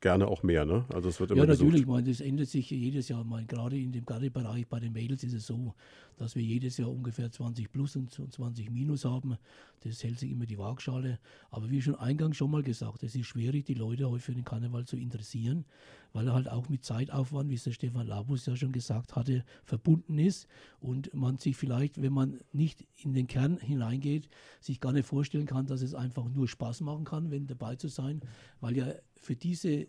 [0.00, 0.84] Gerne auch mehr, ne?
[0.92, 1.54] Also es wird immer Ja, gesucht.
[1.68, 3.22] natürlich, ich meine, das ändert sich jedes Jahr.
[3.24, 5.74] Meine, gerade in dem Gardebereich bei den Mädels ist es so,
[6.16, 9.36] dass wir jedes Jahr ungefähr 20 plus und 20 minus haben.
[9.80, 11.18] Das hält sich immer die Waagschale.
[11.50, 14.44] Aber wie schon eingangs schon mal gesagt, es ist schwierig, die Leute heute für den
[14.44, 15.64] Karneval zu interessieren,
[16.12, 19.44] weil er halt auch mit Zeitaufwand, wie es der Stefan Labus ja schon gesagt hatte,
[19.64, 20.48] verbunden ist
[20.80, 24.28] und man sich vielleicht, wenn man nicht in den Kern hineingeht,
[24.60, 27.88] sich gar nicht vorstellen kann, dass es einfach nur Spaß machen kann, wenn dabei zu
[27.88, 28.20] sein,
[28.60, 28.86] weil ja
[29.16, 29.86] für diese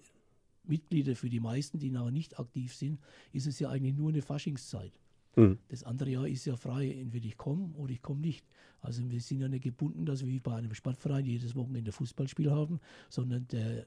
[0.66, 3.00] Mitglieder, für die meisten, die noch nicht aktiv sind,
[3.32, 4.92] ist es ja eigentlich nur eine Faschingszeit.
[5.38, 5.60] Mhm.
[5.70, 8.46] Das andere Jahr ist ja frei, entweder ich komme oder ich komme nicht.
[8.82, 12.52] Also wir sind ja nicht gebunden, dass wir wie bei einem Sportverein jedes Wochenende Fußballspiel
[12.52, 13.86] haben, sondern der,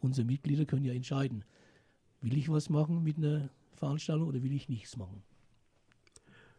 [0.00, 1.44] unsere Mitglieder können ja entscheiden,
[2.20, 5.22] will ich was machen mit einer Veranstaltung oder will ich nichts machen.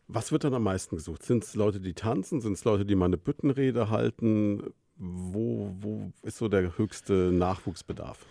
[0.07, 1.23] Was wird dann am meisten gesucht?
[1.23, 2.41] Sind es Leute, die tanzen?
[2.41, 4.61] Sind es Leute, die mal eine Büttenrede halten?
[4.97, 8.25] Wo, wo ist so der höchste Nachwuchsbedarf?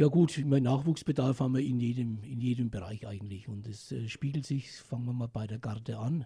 [0.00, 3.48] Ja gut, ich meine, Nachwuchsbedarf haben wir in jedem, in jedem Bereich eigentlich.
[3.48, 6.24] Und es äh, spiegelt sich, fangen wir mal bei der Garde an.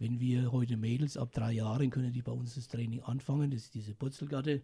[0.00, 3.60] Wenn wir heute Mädels ab drei Jahren können die bei uns das Training anfangen, das
[3.60, 4.60] ist diese Purzelgarde.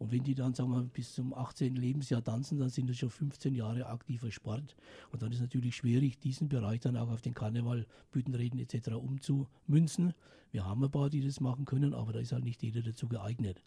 [0.00, 1.76] Und wenn die dann, sagen wir, bis zum 18.
[1.76, 4.74] Lebensjahr tanzen, dann sind das schon 15 Jahre aktiver Sport.
[5.12, 8.96] Und dann ist natürlich schwierig, diesen Bereich dann auch auf den Karneval, Büttenreden etc.
[8.96, 10.12] umzumünzen.
[10.50, 13.06] Wir haben ein paar, die das machen können, aber da ist halt nicht jeder dazu
[13.06, 13.62] geeignet.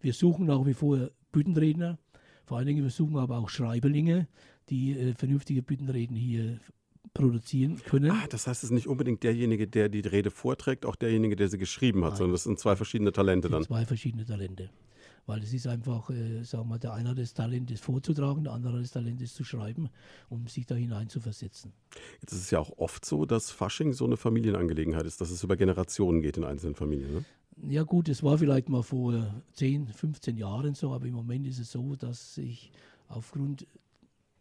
[0.00, 1.98] Wir suchen nach wie vor Büttenredner.
[2.44, 4.28] Vor allen Dingen, wir suchen aber auch Schreiberlinge,
[4.68, 6.58] die äh, vernünftige Büttenreden hier
[7.14, 8.10] produzieren können.
[8.10, 11.48] Ah, das heißt, es ist nicht unbedingt derjenige, der die Rede vorträgt, auch derjenige, der
[11.48, 12.18] sie geschrieben hat, Nein.
[12.18, 13.64] sondern das sind zwei verschiedene Talente dann.
[13.64, 14.70] zwei verschiedene Talente.
[15.26, 18.44] Weil es ist einfach, äh, sagen wir mal, der eine hat das Talent, das vorzutragen,
[18.44, 19.90] der andere hat das Talent, das zu schreiben,
[20.28, 21.72] um sich da hinein zu versetzen.
[22.20, 25.42] Jetzt ist es ja auch oft so, dass Fasching so eine Familienangelegenheit ist, dass es
[25.44, 27.12] über Generationen geht in einzelnen Familien.
[27.12, 27.24] Ne?
[27.68, 31.58] Ja gut, das war vielleicht mal vor 10, 15 Jahren so, aber im Moment ist
[31.58, 32.72] es so, dass sich
[33.08, 33.66] aufgrund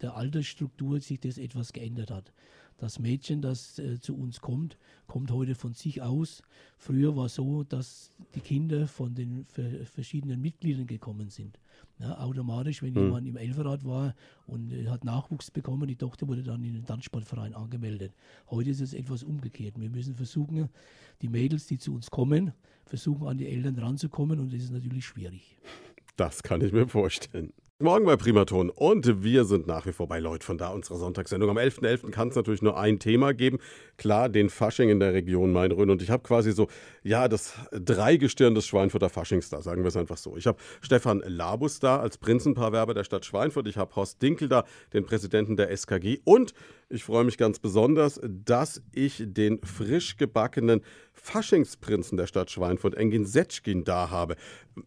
[0.02, 2.34] der Altersstruktur sich das etwas geändert hat.
[2.78, 6.42] Das Mädchen, das äh, zu uns kommt, kommt heute von sich aus.
[6.78, 11.60] Früher war es so, dass die Kinder von den ver verschiedenen Mitgliedern gekommen sind.
[12.00, 13.04] Ja, automatisch, wenn Hm.
[13.04, 14.16] jemand im Elferrat war
[14.48, 18.14] und äh, hat Nachwuchs bekommen, die Tochter wurde dann in den Tanzsportverein angemeldet.
[18.50, 19.78] Heute ist es etwas umgekehrt.
[19.78, 20.70] Wir müssen versuchen,
[21.22, 22.54] die Mädels, die zu uns kommen,
[22.86, 25.58] versuchen an die Eltern ranzukommen und das ist natürlich schwierig.
[26.16, 27.52] Das kann ich mir vorstellen.
[27.82, 31.50] Morgen bei Primaton und wir sind nach wie vor bei Leut von da, unserer Sonntagssendung.
[31.50, 32.12] Am 11.11.
[32.12, 33.60] kann es natürlich nur ein Thema geben.
[33.96, 35.90] Klar, den Fasching in der Region Main-Rhön.
[35.90, 36.68] Und ich habe quasi so,
[37.04, 40.36] ja, das Dreigestirn des Schweinfurter Faschings da, sagen wir es einfach so.
[40.36, 43.66] Ich habe Stefan Labus da als Prinzenpaarwerber der Stadt Schweinfurt.
[43.66, 46.20] Ich habe Horst Dinkel da, den Präsidenten der SKG.
[46.26, 46.54] Und
[46.90, 50.82] ich freue mich ganz besonders, dass ich den frisch gebackenen
[51.14, 54.36] Faschingsprinzen der Stadt Schweinfurt, Engin Setschkin, da habe.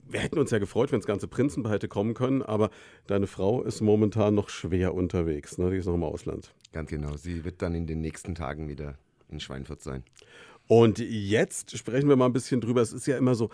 [0.08, 2.70] Wir hätten uns ja gefreut, wenn das ganze Prinzenpaar hätte kommen können, aber
[3.06, 5.58] deine Frau ist momentan noch schwer unterwegs.
[5.58, 5.70] Ne?
[5.70, 6.52] Die ist noch im Ausland.
[6.72, 7.16] Ganz genau.
[7.16, 8.98] Sie wird dann in den nächsten Tagen wieder
[9.28, 10.02] in Schweinfurt sein.
[10.66, 12.80] Und jetzt sprechen wir mal ein bisschen drüber.
[12.80, 13.50] Es ist ja immer so,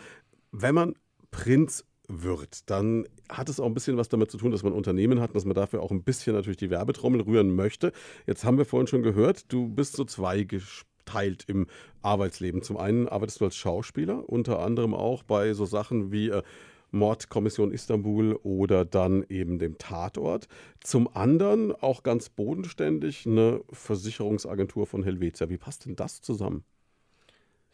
[0.52, 0.94] wenn man
[1.30, 5.20] Prinz wird, dann hat es auch ein bisschen was damit zu tun, dass man Unternehmen
[5.20, 7.92] hat, dass man dafür auch ein bisschen natürlich die Werbetrommel rühren möchte.
[8.26, 11.66] Jetzt haben wir vorhin schon gehört, du bist so zweigeteilt im
[12.02, 12.62] Arbeitsleben.
[12.62, 16.42] Zum einen arbeitest du als Schauspieler, unter anderem auch bei so Sachen wie äh,
[16.90, 20.48] Mordkommission Istanbul oder dann eben dem Tatort.
[20.80, 25.50] Zum anderen auch ganz bodenständig eine Versicherungsagentur von Helvetia.
[25.50, 26.64] Wie passt denn das zusammen?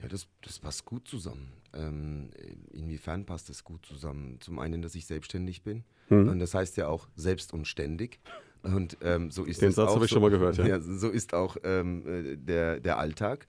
[0.00, 1.52] Ja, das, das passt gut zusammen.
[1.72, 2.30] Ähm,
[2.72, 4.38] inwiefern passt das gut zusammen?
[4.40, 5.84] Zum einen, dass ich selbstständig bin.
[6.08, 6.28] Mhm.
[6.28, 8.20] Und das heißt ja auch selbst und ständig.
[8.62, 10.80] Und ähm, so ist Den Satz auch habe ich so, schon mal gehört, ja.
[10.80, 13.46] so ist auch ähm, äh, der, der Alltag,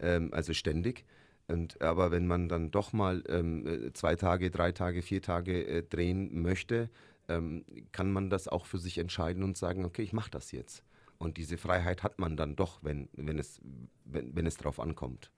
[0.00, 1.04] ähm, also ständig.
[1.46, 5.66] Und, aber wenn man dann doch mal ähm, äh, zwei Tage, drei Tage, vier Tage
[5.66, 6.88] äh, drehen möchte,
[7.28, 10.82] ähm, kann man das auch für sich entscheiden und sagen, okay, ich mache das jetzt.
[11.18, 13.60] Und diese Freiheit hat man dann doch, wenn, wenn, es,
[14.04, 15.30] wenn, wenn es drauf ankommt.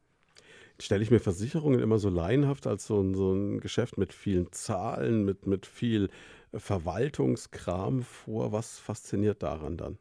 [0.79, 4.53] Stelle ich mir Versicherungen immer so laienhaft als so ein, so ein Geschäft mit vielen
[4.53, 6.11] Zahlen, mit, mit viel
[6.55, 8.53] Verwaltungskram vor.
[8.53, 9.99] Was fasziniert daran dann?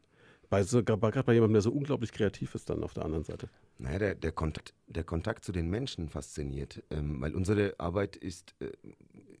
[0.48, 3.48] Bei so, gerade bei jemandem, der so unglaublich kreativ ist, dann auf der anderen Seite.
[3.78, 8.54] Naja, der, der, Kontakt, der Kontakt zu den Menschen fasziniert, ähm, weil unsere Arbeit ist
[8.60, 8.70] äh,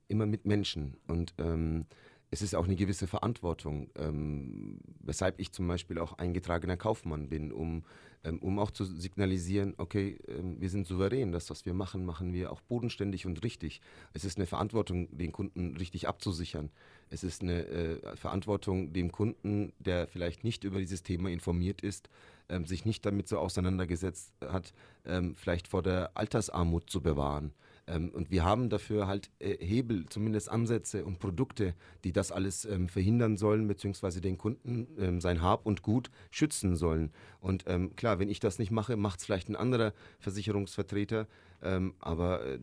[0.08, 1.86] immer mit Menschen und ähm,
[2.30, 7.52] es ist auch eine gewisse Verantwortung, ähm, weshalb ich zum Beispiel auch eingetragener Kaufmann bin,
[7.52, 7.84] um,
[8.24, 12.32] ähm, um auch zu signalisieren, okay, ähm, wir sind souverän, das, was wir machen, machen
[12.32, 13.80] wir auch bodenständig und richtig.
[14.12, 16.70] Es ist eine Verantwortung, den Kunden richtig abzusichern.
[17.10, 22.08] Es ist eine äh, Verantwortung, dem Kunden, der vielleicht nicht über dieses Thema informiert ist,
[22.48, 24.72] ähm, sich nicht damit so auseinandergesetzt hat,
[25.04, 27.52] ähm, vielleicht vor der Altersarmut zu bewahren.
[27.86, 31.74] Ähm, und wir haben dafür halt äh, Hebel, zumindest Ansätze und Produkte,
[32.04, 36.76] die das alles ähm, verhindern sollen, beziehungsweise den Kunden ähm, sein Hab und Gut schützen
[36.76, 37.10] sollen.
[37.40, 41.26] Und ähm, klar, wenn ich das nicht mache, macht es vielleicht ein anderer Versicherungsvertreter,
[41.62, 42.58] ähm, aber äh,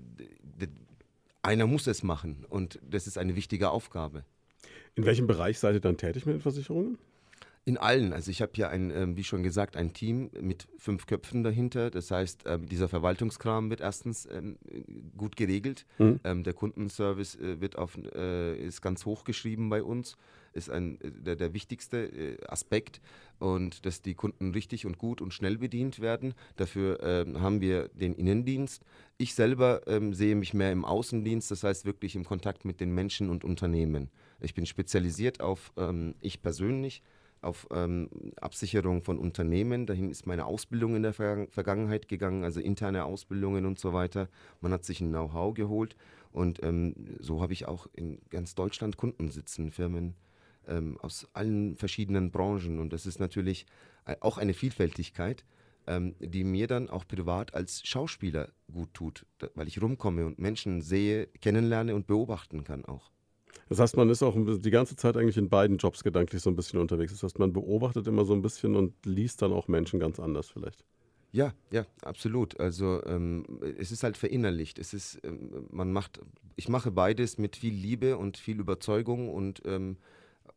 [1.42, 4.24] einer muss es machen und das ist eine wichtige Aufgabe.
[4.96, 6.98] In welchem Bereich seid ihr dann tätig mit den Versicherungen?
[7.66, 8.12] In allen.
[8.12, 11.92] Also ich habe hier ein, ähm, wie schon gesagt, ein Team mit fünf Köpfen dahinter.
[11.92, 14.58] Das heißt, ähm, dieser Verwaltungskram wird erstens ähm,
[15.16, 15.86] gut geregelt.
[15.98, 16.44] Mhm.
[16.44, 20.18] Der Kundenservice äh, wird auf, äh, ist ganz hoch geschrieben bei uns.
[20.52, 23.00] Ist ein, äh, der, der wichtigste Aspekt.
[23.40, 26.34] Und dass die Kunden richtig und gut und schnell bedient werden.
[26.58, 28.86] Dafür haben wir den Innendienst.
[29.18, 33.30] Ich selber sehe mich mehr im Außendienst, das heißt wirklich im Kontakt mit den Menschen
[33.30, 34.12] und Unternehmen.
[34.40, 35.74] Ich bin spezialisiert auf,
[36.22, 37.04] ich persönlich,
[37.44, 39.86] auf ähm, Absicherung von Unternehmen.
[39.86, 44.30] Dahin ist meine Ausbildung in der Ver Vergangenheit gegangen, also interne Ausbildungen und so weiter.
[44.62, 45.96] Man hat sich ein Know-how geholt
[46.32, 50.16] und ähm, so habe ich auch in ganz Deutschland Kunden sitzen, Firmen
[50.68, 53.66] ähm, aus allen verschiedenen Branchen und das ist natürlich
[54.20, 55.46] auch eine Vielfältigkeit,
[55.88, 59.26] ähm, die mir dann auch privat als Schauspieler gut tut,
[59.56, 63.12] weil ich rumkomme und Menschen sehe, kennenlerne und beobachten kann auch.
[63.70, 66.56] Das heißt, man ist auch die ganze Zeit eigentlich in beiden Jobs gedanklich so ein
[66.56, 67.14] bisschen unterwegs.
[67.14, 70.50] Das heißt, man beobachtet immer so ein bisschen und liest dann auch Menschen ganz anders
[70.50, 70.84] vielleicht.
[71.32, 72.60] Ja, ja, absolut.
[72.60, 73.46] Also ähm,
[73.80, 74.78] es ist halt verinnerlicht.
[74.78, 76.20] Es ist, ähm, man macht,
[76.56, 79.98] ich mache beides mit viel Liebe und viel Überzeugung und ähm,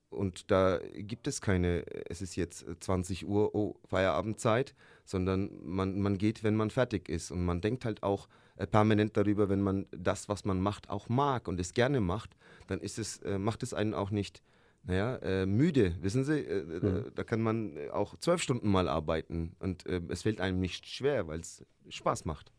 [0.08, 4.74] und da gibt es keine, es ist jetzt 20 Uhr, oh, Feierabendzeit,
[5.04, 7.30] sondern man, man geht, wenn man fertig ist.
[7.30, 11.08] Und man denkt halt auch äh, permanent darüber, wenn man das, was man macht, auch
[11.08, 12.36] mag und es gerne macht,
[12.66, 14.42] dann ist es, äh, macht es einen auch nicht
[14.86, 17.10] naja, äh, müde, wissen Sie, äh, mhm.
[17.14, 21.26] da kann man auch zwölf Stunden mal arbeiten und äh, es fällt einem nicht schwer,
[21.26, 22.52] weil es Spaß macht.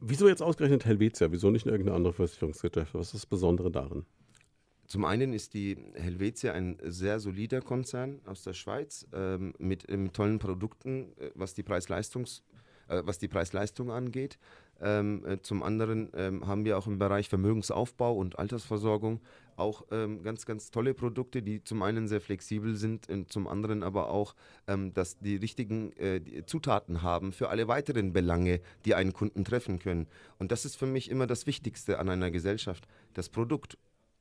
[0.00, 1.30] Wieso jetzt ausgerechnet Helvetia?
[1.30, 2.94] Wieso nicht irgendeine andere Versicherungsgesellschaft?
[2.94, 4.04] Was ist das Besondere darin?
[4.86, 10.14] Zum einen ist die Helvetia ein sehr solider Konzern aus der Schweiz ähm, mit, mit,
[10.14, 12.42] tollen Produkten, was die Preis-Leistungs-
[12.88, 14.38] äh, was die Preis-Leistung angeht.
[14.80, 19.20] Ähm, äh, zum anderen ähm, haben wir auch im Bereich Vermögensaufbau und Altersversorgung
[19.56, 23.82] auch ähm, ganz, ganz tolle Produkte, die zum einen sehr flexibel sind und zum anderen
[23.82, 24.34] aber auch,
[24.68, 29.44] ähm, dass die richtigen äh, die Zutaten haben für alle weiteren Belange, die einen Kunden
[29.44, 30.06] treffen können.
[30.38, 33.78] Und das ist für mich immer das Wichtigste an einer Gesellschaft, das Produkt.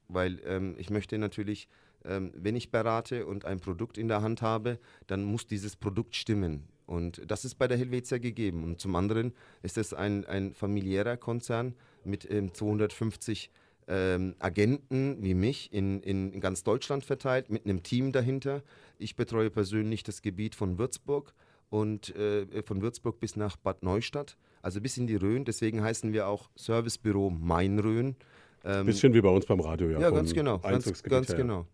[0.10, 1.68] Weil ähm, ich möchte natürlich,
[2.08, 6.16] ähm, wenn ich berate und ein Produkt in der Hand habe, dann muss dieses Produkt
[6.16, 6.64] stimmen.
[6.86, 8.64] Und das ist bei der Helvetia gegeben.
[8.64, 13.52] Und zum anderen ist es ein, ein familiärer Konzern mit ähm, 250
[13.90, 18.64] ähm, Agenten wie mich in, in, ganz Deutschland verteilt, mit einem Team dahinter.
[18.98, 21.34] Ich betreue persönlich das Gebiet von Würzburg
[21.70, 25.46] und äh, von Würzburg bis nach Bad Neustadt, also bis in die Rhön.
[25.46, 28.16] Deswegen heißen wir auch Servicebüro Main-Rhön.
[28.64, 30.00] Ähm, Bisschen wie bei uns beim Radio, ja.
[30.00, 30.60] Ja, ganz genau.
[30.60, 31.66] Ganz, ganz genau.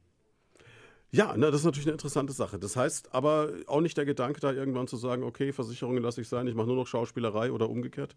[1.14, 2.58] Ja, na, das ist natürlich eine interessante Sache.
[2.58, 6.28] Das heißt aber auch nicht der Gedanke, da irgendwann zu sagen, okay, Versicherungen lasse ich
[6.28, 8.16] sein, ich mache nur noch Schauspielerei oder umgekehrt?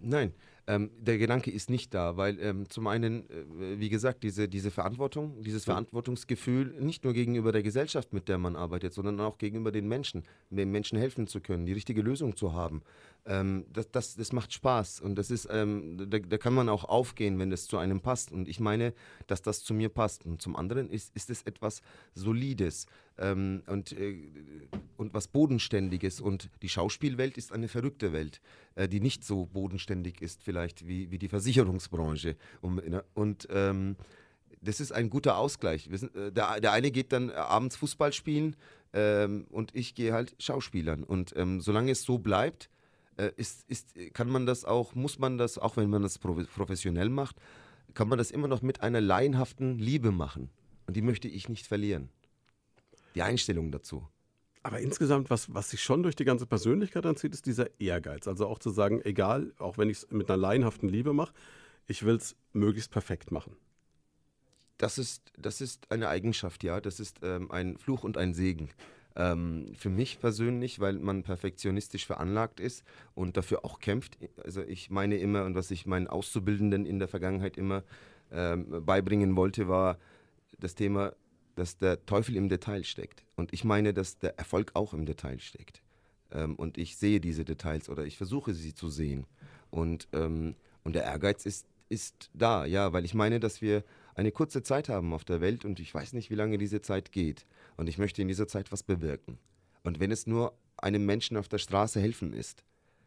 [0.00, 0.32] Nein,
[0.68, 4.70] ähm, der Gedanke ist nicht da, weil ähm, zum einen, äh, wie gesagt, diese, diese
[4.70, 5.64] Verantwortung, dieses.
[5.64, 10.22] Verantwortungsgefühl nicht nur gegenüber der Gesellschaft, mit der man arbeitet, sondern auch gegenüber den Menschen,
[10.50, 12.82] den Menschen helfen zu können, die richtige Lösung zu haben.
[13.28, 16.84] Ähm, das, das, das macht Spaß und das ist, ähm, da, da, kann man auch
[16.84, 18.30] aufgehen, wenn das zu einem passt.
[18.30, 18.94] Und ich meine,
[19.26, 20.24] dass das zu mir passt.
[20.24, 21.82] Und zum anderen ist, ist es etwas
[22.14, 22.86] Solides
[23.18, 24.16] ähm, und, äh,
[24.96, 26.20] und was Bodenständiges.
[26.20, 28.40] Und die Schauspielwelt ist eine verrückte Welt,
[28.76, 32.36] äh, die nicht so bodenständig ist, vielleicht wie, wie die Versicherungsbranche.
[32.60, 33.96] Und, ne, und ähm,
[34.60, 35.88] das ist ein guter Ausgleich.
[35.88, 38.54] Äh, der, der eine geht dann abends Fußball spielen
[38.92, 41.02] ähm, und ich gehe halt Schauspielern.
[41.02, 42.75] Und ähm, solange es so bleibt, äh,
[43.36, 47.36] ist, ist, kann man das auch, muss man das, auch wenn man das professionell macht,
[47.94, 50.50] kann man das immer noch mit einer laienhaften Liebe machen.
[50.86, 52.10] Und die möchte ich nicht verlieren.
[53.14, 54.06] Die Einstellung dazu.
[54.62, 58.26] Aber insgesamt, was, was sich schon durch die ganze Persönlichkeit anzieht, ist dieser Ehrgeiz.
[58.26, 61.32] Also auch zu sagen, egal, auch wenn ich es mit einer laienhaften Liebe mache,
[61.86, 63.56] ich will es möglichst perfekt machen.
[64.76, 66.80] Das ist, das ist eine Eigenschaft, ja.
[66.80, 68.68] Das ist ähm, ein Fluch und ein Segen.
[69.16, 74.18] Ähm, für mich persönlich, weil man perfektionistisch veranlagt ist und dafür auch kämpft.
[74.44, 77.82] Also ich meine immer, und was ich meinen Auszubildenden in der Vergangenheit immer
[78.30, 79.98] ähm, beibringen wollte, war
[80.58, 81.14] das Thema,
[81.54, 83.24] dass der Teufel im Detail steckt.
[83.36, 85.82] Und ich meine, dass der Erfolg auch im Detail steckt.
[86.30, 89.26] Ähm, und ich sehe diese Details oder ich versuche sie zu sehen.
[89.70, 90.54] Und, ähm,
[90.84, 94.88] und der Ehrgeiz ist, ist da, ja, weil ich meine, dass wir eine kurze Zeit
[94.88, 97.46] haben auf der Welt und ich weiß nicht, wie lange diese Zeit geht.
[97.76, 99.38] Und ich möchte in dieser Zeit was bewirken.
[99.82, 102.64] Und wenn es nur einem Menschen auf der Straße helfen ist,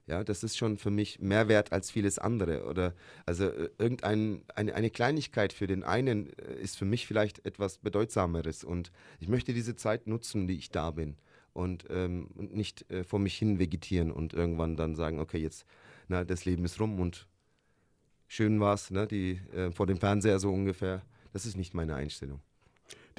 [0.09, 2.65] ja, das ist schon für mich mehr wert als vieles andere.
[2.65, 2.95] Oder
[3.27, 7.77] also äh, irgendeine eine, eine Kleinigkeit für den einen äh, ist für mich vielleicht etwas
[7.77, 8.63] Bedeutsameres.
[8.63, 11.15] Und ich möchte diese Zeit nutzen, die ich da bin.
[11.53, 15.65] Und, ähm, nicht äh, vor mich hin vegetieren und irgendwann dann sagen, okay, jetzt,
[16.07, 17.27] na, das Leben ist rum und
[18.27, 21.03] schön war's, ne, die äh, vor dem Fernseher so ungefähr.
[21.33, 22.41] Das ist nicht meine Einstellung.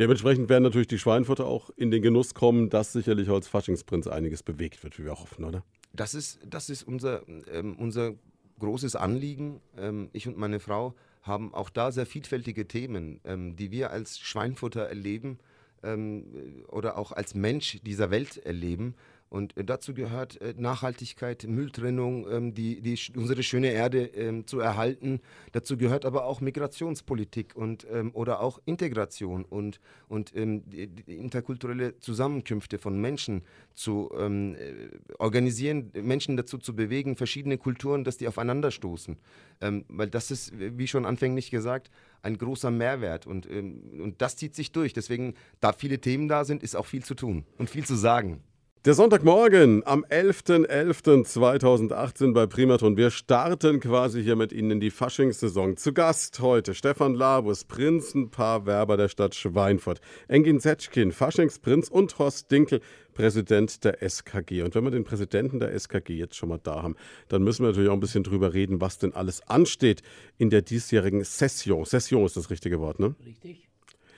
[0.01, 4.42] Dementsprechend werden natürlich die Schweinfurter auch in den Genuss kommen, dass sicherlich als Faschingsprinz einiges
[4.42, 5.62] bewegt wird, wie wir hoffen, oder?
[5.92, 8.14] Das ist, das ist unser, ähm, unser
[8.61, 9.61] großes Anliegen.
[9.76, 14.18] Ähm, ich und meine Frau haben auch da sehr vielfältige Themen, ähm, die wir als
[14.18, 15.38] Schweinfutter erleben
[15.82, 18.94] ähm, oder auch als Mensch dieser Welt erleben.
[19.31, 24.59] Und äh, dazu gehört äh, Nachhaltigkeit, Mülltrennung, ähm, die, die, unsere schöne Erde ähm, zu
[24.59, 25.20] erhalten.
[25.53, 33.01] Dazu gehört aber auch Migrationspolitik und, ähm, oder auch Integration und, und interkulturelle Zusammenkünfte von
[33.01, 39.16] Menschen zu äh, organisieren, Menschen dazu zu bewegen, verschiedene Kulturen, dass die aufeinanderstoßen.
[39.61, 41.91] Weil das ist, wie schon anfänglich gesagt,
[42.22, 44.95] ein großer Mehrwert und, und das zieht sich durch.
[44.95, 48.43] Deswegen, da viele Themen da sind, ist auch viel zu tun und viel zu sagen.
[48.87, 52.97] Der Sonntagmorgen am 11.11.2018 bei Primaton.
[52.97, 55.76] Wir starten quasi hier mit Ihnen in die Faschingssaison.
[55.76, 62.51] Zu Gast heute Stefan Labus, Prinzenpaar Werber der Stadt Schweinfurt, Engin Setschkin, Faschingsprinz und Horst
[62.51, 62.81] Dinkel,
[63.12, 64.62] Präsident der SKG.
[64.62, 66.97] Und wenn wir den Präsidenten der SKG jetzt schon mal da haben,
[67.28, 70.01] dann müssen wir natürlich auch ein bisschen drüber reden, was denn alles ansteht
[70.39, 71.85] in der diesjährigen Session.
[71.85, 73.14] Session ist das richtige Wort, ne?
[73.26, 73.68] Richtig,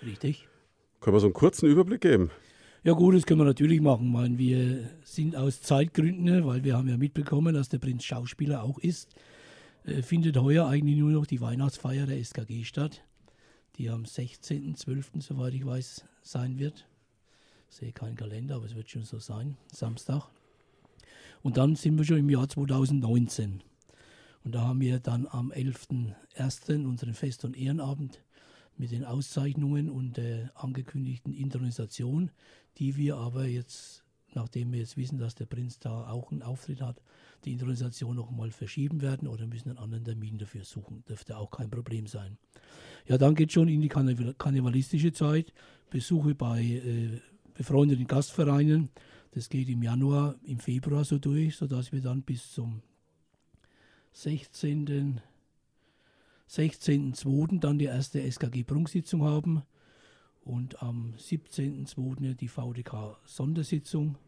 [0.06, 0.46] richtig.
[1.00, 2.30] Können wir so einen kurzen Überblick geben?
[2.84, 4.10] Ja gut, das können wir natürlich machen.
[4.10, 8.80] Meine, wir sind aus Zeitgründen, weil wir haben ja mitbekommen, dass der Prinz Schauspieler auch
[8.80, 9.14] ist,
[9.84, 13.04] äh, findet heuer eigentlich nur noch die Weihnachtsfeier der SKG statt,
[13.76, 16.88] die am 16.12., soweit ich weiß, sein wird.
[17.70, 20.24] Ich sehe keinen Kalender, aber es wird schon so sein, Samstag.
[21.40, 23.62] Und dann sind wir schon im Jahr 2019.
[24.42, 26.84] Und da haben wir dann am 11.01.
[26.84, 28.24] unseren Fest- und Ehrenabend
[28.76, 32.30] mit den Auszeichnungen und der angekündigten Intronisation,
[32.78, 34.04] die wir aber jetzt,
[34.34, 37.02] nachdem wir jetzt wissen, dass der Prinz da auch einen Auftritt hat,
[37.44, 41.04] die Intronisation nochmal verschieben werden oder müssen einen anderen Termin dafür suchen.
[41.08, 42.38] Dürfte auch kein Problem sein.
[43.06, 45.52] Ja, dann geht schon in die karnevalistische Zeit.
[45.90, 47.20] Besuche bei äh,
[47.54, 48.90] befreundeten Gastvereinen.
[49.32, 52.82] Das geht im Januar, im Februar so durch, sodass wir dann bis zum
[54.12, 55.20] 16.
[56.48, 57.60] 16.02.
[57.60, 59.62] dann die erste SKG-Prunksitzung haben
[60.44, 62.34] und am 17.02.
[62.34, 64.18] die VDK-Sondersitzung,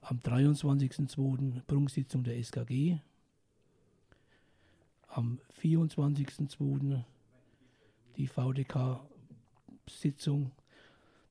[0.00, 1.62] am 23.02.
[1.66, 2.98] Prunksitzung der SKG,
[5.08, 7.04] am 24.02.
[8.16, 9.12] die VDK-Sitzung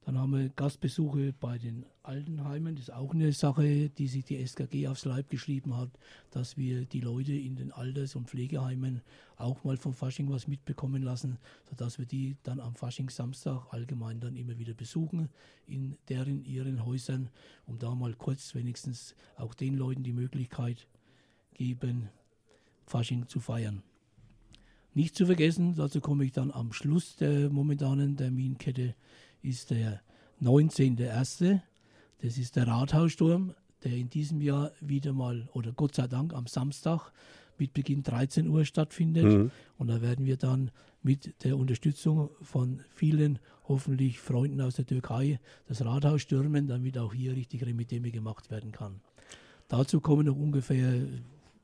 [0.06, 2.76] dann haben wir Gastbesuche bei den Altenheimen.
[2.76, 5.90] Das ist auch eine Sache, die sich die SKG aufs Leib geschrieben hat,
[6.32, 9.02] dass wir die Leute in den Alters- und Pflegeheimen
[9.38, 11.38] auch mal vom Fasching was mitbekommen lassen,
[11.70, 15.30] sodass wir die dann am Faschingssamstag allgemein dann immer wieder besuchen
[15.68, 17.30] in deren ihren Häusern,
[17.66, 20.88] um da mal kurz wenigstens auch den Leuten die Möglichkeit
[21.54, 22.10] geben,
[22.86, 23.84] Fasching zu feiern.
[24.94, 28.96] Nicht zu vergessen, dazu komme ich dann am Schluss der momentanen Terminkette,
[29.42, 30.02] ist der
[30.42, 31.62] 19.01.
[32.22, 33.54] Das ist der Rathaussturm,
[33.84, 37.12] der in diesem Jahr wieder mal, oder Gott sei Dank am Samstag
[37.58, 39.26] mit Beginn 13 Uhr stattfindet.
[39.26, 39.52] Mhm.
[39.78, 40.72] Und da werden wir dann
[41.04, 47.14] mit der Unterstützung von vielen hoffentlich Freunden aus der Türkei das Rathaus stürmen, damit auch
[47.14, 49.02] hier richtig Remiteme gemacht werden kann.
[49.68, 51.08] Dazu kommen noch ungefähr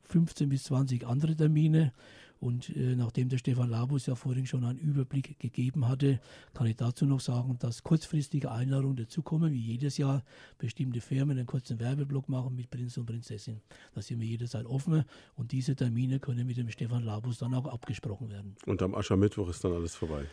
[0.04, 1.92] 15 bis 20 andere Termine
[2.40, 6.20] und äh, nachdem der Stefan Labus ja vorhin schon einen Überblick gegeben hatte,
[6.54, 10.22] kann ich dazu noch sagen, dass kurzfristige Einladungen dazukommen, wie jedes Jahr
[10.58, 13.60] bestimmte Firmen einen kurzen Werbeblock machen mit Prinz und Prinzessin.
[13.94, 15.04] Da sind wir jederzeit offen
[15.36, 18.56] und diese Termine können mit dem Stefan Labus dann auch abgesprochen werden.
[18.66, 20.24] Und am Aschermittwoch ist dann alles vorbei.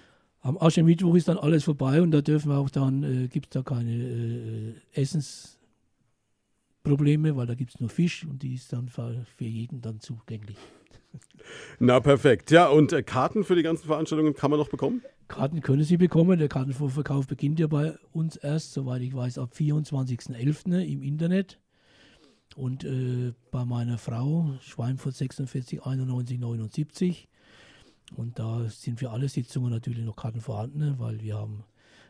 [0.41, 3.49] Am Aschermittwoch ist dann alles vorbei und da dürfen wir auch dann, äh, gibt es
[3.51, 5.55] da keine äh, Essens-
[6.85, 9.99] Probleme, weil da gibt es nur Fisch und die ist dann für, für jeden dann
[9.99, 10.57] zugänglich.
[11.79, 12.51] Na perfekt.
[12.51, 15.01] Ja, und äh, Karten für die ganzen Veranstaltungen kann man noch bekommen?
[15.27, 16.37] Karten können Sie bekommen.
[16.37, 20.79] Der Kartenvorverkauf beginnt ja bei uns erst, soweit ich weiß, ab 24.11.
[20.83, 21.59] im Internet.
[22.55, 27.27] Und äh, bei meiner Frau, Schweinfurt 46 91 79.
[28.15, 31.63] Und da sind für alle Sitzungen natürlich noch Karten vorhanden, weil wir haben,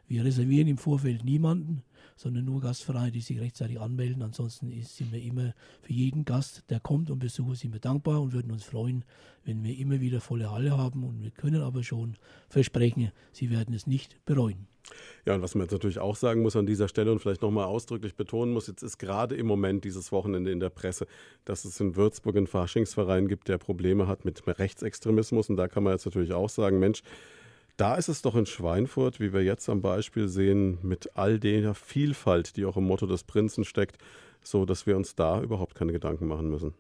[0.08, 1.84] wir reservieren im Vorfeld niemanden
[2.16, 4.22] sondern nur Gastvereine, die sich rechtzeitig anmelden.
[4.22, 8.34] Ansonsten sind wir immer für jeden Gast, der kommt und besucht, sind wir dankbar und
[8.34, 9.04] würden uns freuen,
[9.44, 11.04] wenn wir immer wieder volle Halle haben.
[11.04, 12.18] Und wir können aber schon
[12.50, 14.68] versprechen, Sie werden es nicht bereuen.
[15.26, 17.66] Ja, und was man jetzt natürlich auch sagen muss an dieser Stelle und vielleicht nochmal
[17.66, 21.08] ausdrücklich betonen muss, jetzt ist gerade im Moment dieses Wochenende in der Presse,
[21.44, 25.50] dass es in Würzburg einen Faschingsverein gibt, der Probleme hat mit Rechtsextremismus.
[25.50, 27.02] Und da kann man jetzt natürlich auch sagen, Mensch,
[27.78, 31.74] da ist es doch in Schweinfurt, wie wir jetzt am Beispiel sehen, mit all der
[31.74, 33.98] Vielfalt, die auch im Motto des Prinzen steckt,
[34.42, 36.74] so dass wir uns da überhaupt keine Gedanken machen müssen.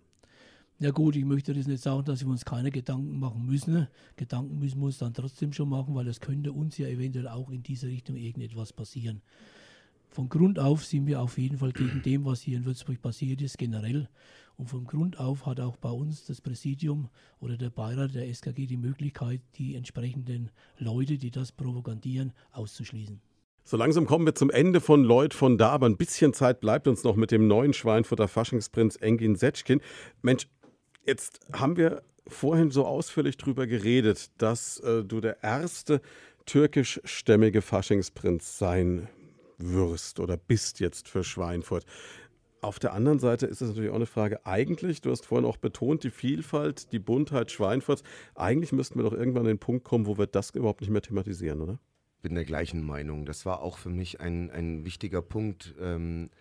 [0.80, 3.88] Ja gut, ich möchte das nicht sagen, dass wir uns keine Gedanken machen müssen.
[4.18, 7.50] Gedanken müssen wir uns dann trotzdem schon machen, weil es könnte uns ja eventuell auch
[7.50, 9.22] in diese Richtung irgendetwas passieren.
[10.10, 13.42] Von Grund auf sind wir auf jeden Fall gegen dem, was hier in Würzburg passiert
[13.42, 14.10] ist, generell.
[14.58, 18.68] Und von Grund auf hat auch bei uns das Präsidium oder der Beirat der SKG
[18.68, 23.22] die Möglichkeit, die entsprechenden Leute, die das propagandieren, auszuschließen.
[23.68, 26.88] So langsam kommen wir zum Ende von Lloyd von da, aber ein bisschen Zeit bleibt
[26.88, 29.82] uns noch mit dem neuen Schweinfurter Faschingsprinz Engin Setschkin.
[30.22, 30.48] Mensch,
[31.06, 36.02] jetzt haben wir vorhin so ausführlich drüber geredet, dass äh, du der erste
[36.46, 39.10] türkischstämmige Faschingsprinz sein
[39.58, 41.86] wirst oder bist jetzt für Schweinfurt.
[42.66, 45.58] Auf der anderen Seite ist es natürlich auch eine Frage, eigentlich, du hast vorhin auch
[45.58, 48.02] betont, die Vielfalt, die Buntheit Schweinfurts,
[48.34, 51.04] eigentlich müssten wir doch irgendwann an den Punkt kommen, wo wir das überhaupt nicht mehr
[51.04, 51.78] thematisieren, oder?
[52.18, 53.28] Ich bin der gleichen Meinung.
[53.28, 56.32] Das war auch für mich ein, ein wichtiger Punkt, ähm,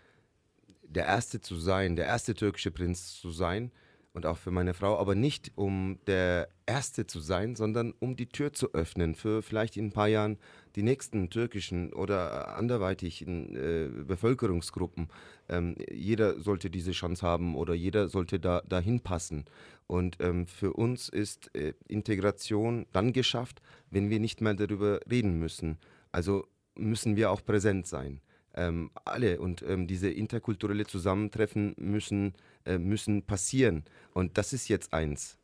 [0.82, 3.70] der Erste zu sein, der erste türkische Prinz zu sein
[4.14, 8.28] und auch für meine Frau, aber nicht um der Erste zu sein, sondern um die
[8.28, 10.38] Tür zu öffnen für vielleicht in ein paar Jahren
[10.76, 15.08] die nächsten türkischen oder anderweitigen äh, Bevölkerungsgruppen.
[15.48, 19.44] Ähm, jeder sollte diese Chance haben oder jeder sollte da dahin passen.
[19.88, 23.60] Und ähm, für uns ist äh, Integration dann geschafft,
[23.90, 25.76] wenn wir nicht mehr darüber reden müssen.
[26.12, 26.46] Also
[26.76, 28.20] müssen wir auch präsent sein.
[28.56, 32.34] Ähm, alle und ähm, diese interkulturelle Zusammentreffen müssen,
[32.64, 33.84] äh, müssen passieren.
[34.12, 35.36] Und das ist jetzt eins.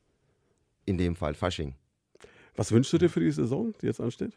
[0.86, 1.74] In dem Fall Fasching.
[2.56, 4.32] Was wünschst du dir für die Saison, die jetzt ansteht?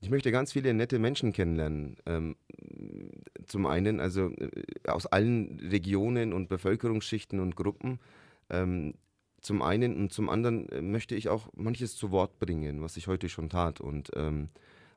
[0.00, 1.96] Ich möchte ganz viele nette Menschen kennenlernen.
[2.06, 2.36] Ähm,
[3.46, 4.50] zum einen, also äh,
[4.88, 8.00] aus allen Regionen und Bevölkerungsschichten und Gruppen.
[8.50, 8.94] Ähm,
[9.40, 13.06] zum einen und zum anderen äh, möchte ich auch manches zu Wort bringen, was ich
[13.06, 14.48] heute schon tat und, ähm,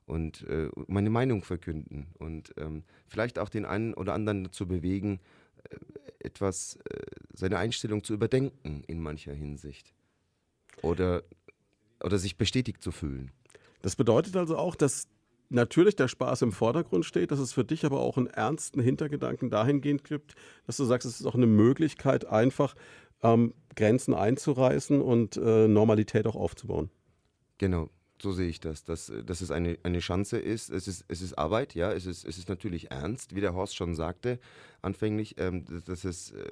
[0.06, 5.20] und äh, meine Meinung verkünden und ähm, vielleicht auch den einen oder anderen dazu bewegen,
[5.70, 5.78] äh,
[6.26, 7.02] etwas, äh,
[7.34, 9.94] seine Einstellung zu überdenken in mancher Hinsicht
[10.82, 11.24] oder,
[12.04, 13.32] oder sich bestätigt zu fühlen.
[13.82, 15.08] Das bedeutet also auch, dass
[15.50, 19.50] natürlich der Spaß im Vordergrund steht, dass es für dich aber auch einen ernsten Hintergedanken
[19.50, 20.36] dahingehend gibt,
[20.66, 22.76] dass du sagst, es ist auch eine Möglichkeit, einfach
[23.22, 26.90] ähm, Grenzen einzureißen und äh, Normalität auch aufzubauen.
[27.58, 27.90] Genau,
[28.26, 30.72] so sehe ich das, dass, dass es eine, eine Chance ist.
[30.72, 31.06] Es, ist.
[31.08, 34.40] es ist Arbeit, ja, es ist, es ist natürlich ernst, wie der Horst schon sagte
[34.82, 36.52] anfänglich, ähm, dass es äh,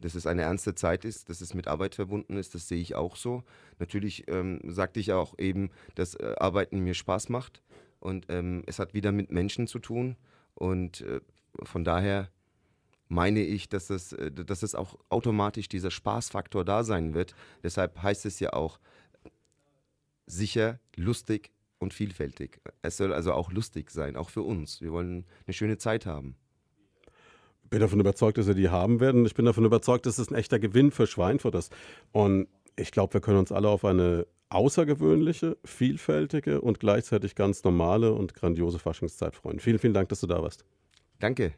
[0.00, 2.96] dass es eine ernste Zeit ist, dass es mit Arbeit verbunden ist, das sehe ich
[2.96, 3.44] auch so.
[3.78, 7.62] Natürlich ähm, sagte ich auch eben, dass äh, Arbeiten mir Spaß macht
[8.00, 10.16] und ähm, es hat wieder mit Menschen zu tun
[10.56, 11.20] und äh,
[11.62, 12.30] von daher
[13.06, 17.36] meine ich, dass es, äh, dass es auch automatisch dieser Spaßfaktor da sein wird.
[17.62, 18.80] Deshalb heißt es ja auch
[20.26, 22.60] sicher, lustig und vielfältig.
[22.82, 24.80] Es soll also auch lustig sein, auch für uns.
[24.80, 26.36] Wir wollen eine schöne Zeit haben
[27.72, 29.24] bin davon überzeugt, dass wir die haben werden.
[29.24, 31.74] Ich bin davon überzeugt, dass es ein echter Gewinn für Schweinfurt ist.
[32.12, 32.46] Und
[32.76, 38.34] ich glaube, wir können uns alle auf eine außergewöhnliche, vielfältige und gleichzeitig ganz normale und
[38.34, 39.58] grandiose Faschingszeit freuen.
[39.58, 40.66] Vielen, vielen Dank, dass du da warst.
[41.18, 41.54] Danke.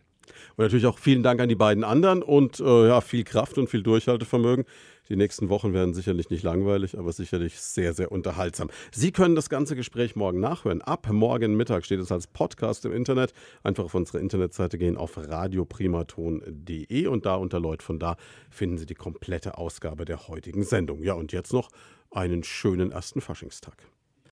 [0.57, 3.69] Und natürlich auch vielen Dank an die beiden anderen und äh, ja, viel Kraft und
[3.69, 4.65] viel Durchhaltevermögen.
[5.09, 8.71] Die nächsten Wochen werden sicherlich nicht langweilig, aber sicherlich sehr, sehr unterhaltsam.
[8.91, 10.81] Sie können das ganze Gespräch morgen nachhören.
[10.81, 13.35] Ab morgen Mittag steht es als Podcast im Internet.
[13.63, 18.17] Einfach auf unsere Internetseite gehen auf radioprimaton.de und da unter Leut von da
[18.51, 21.03] finden Sie die komplette Ausgabe der heutigen Sendung.
[21.03, 21.69] Ja, und jetzt noch
[22.11, 23.94] einen schönen ersten Faschingstag.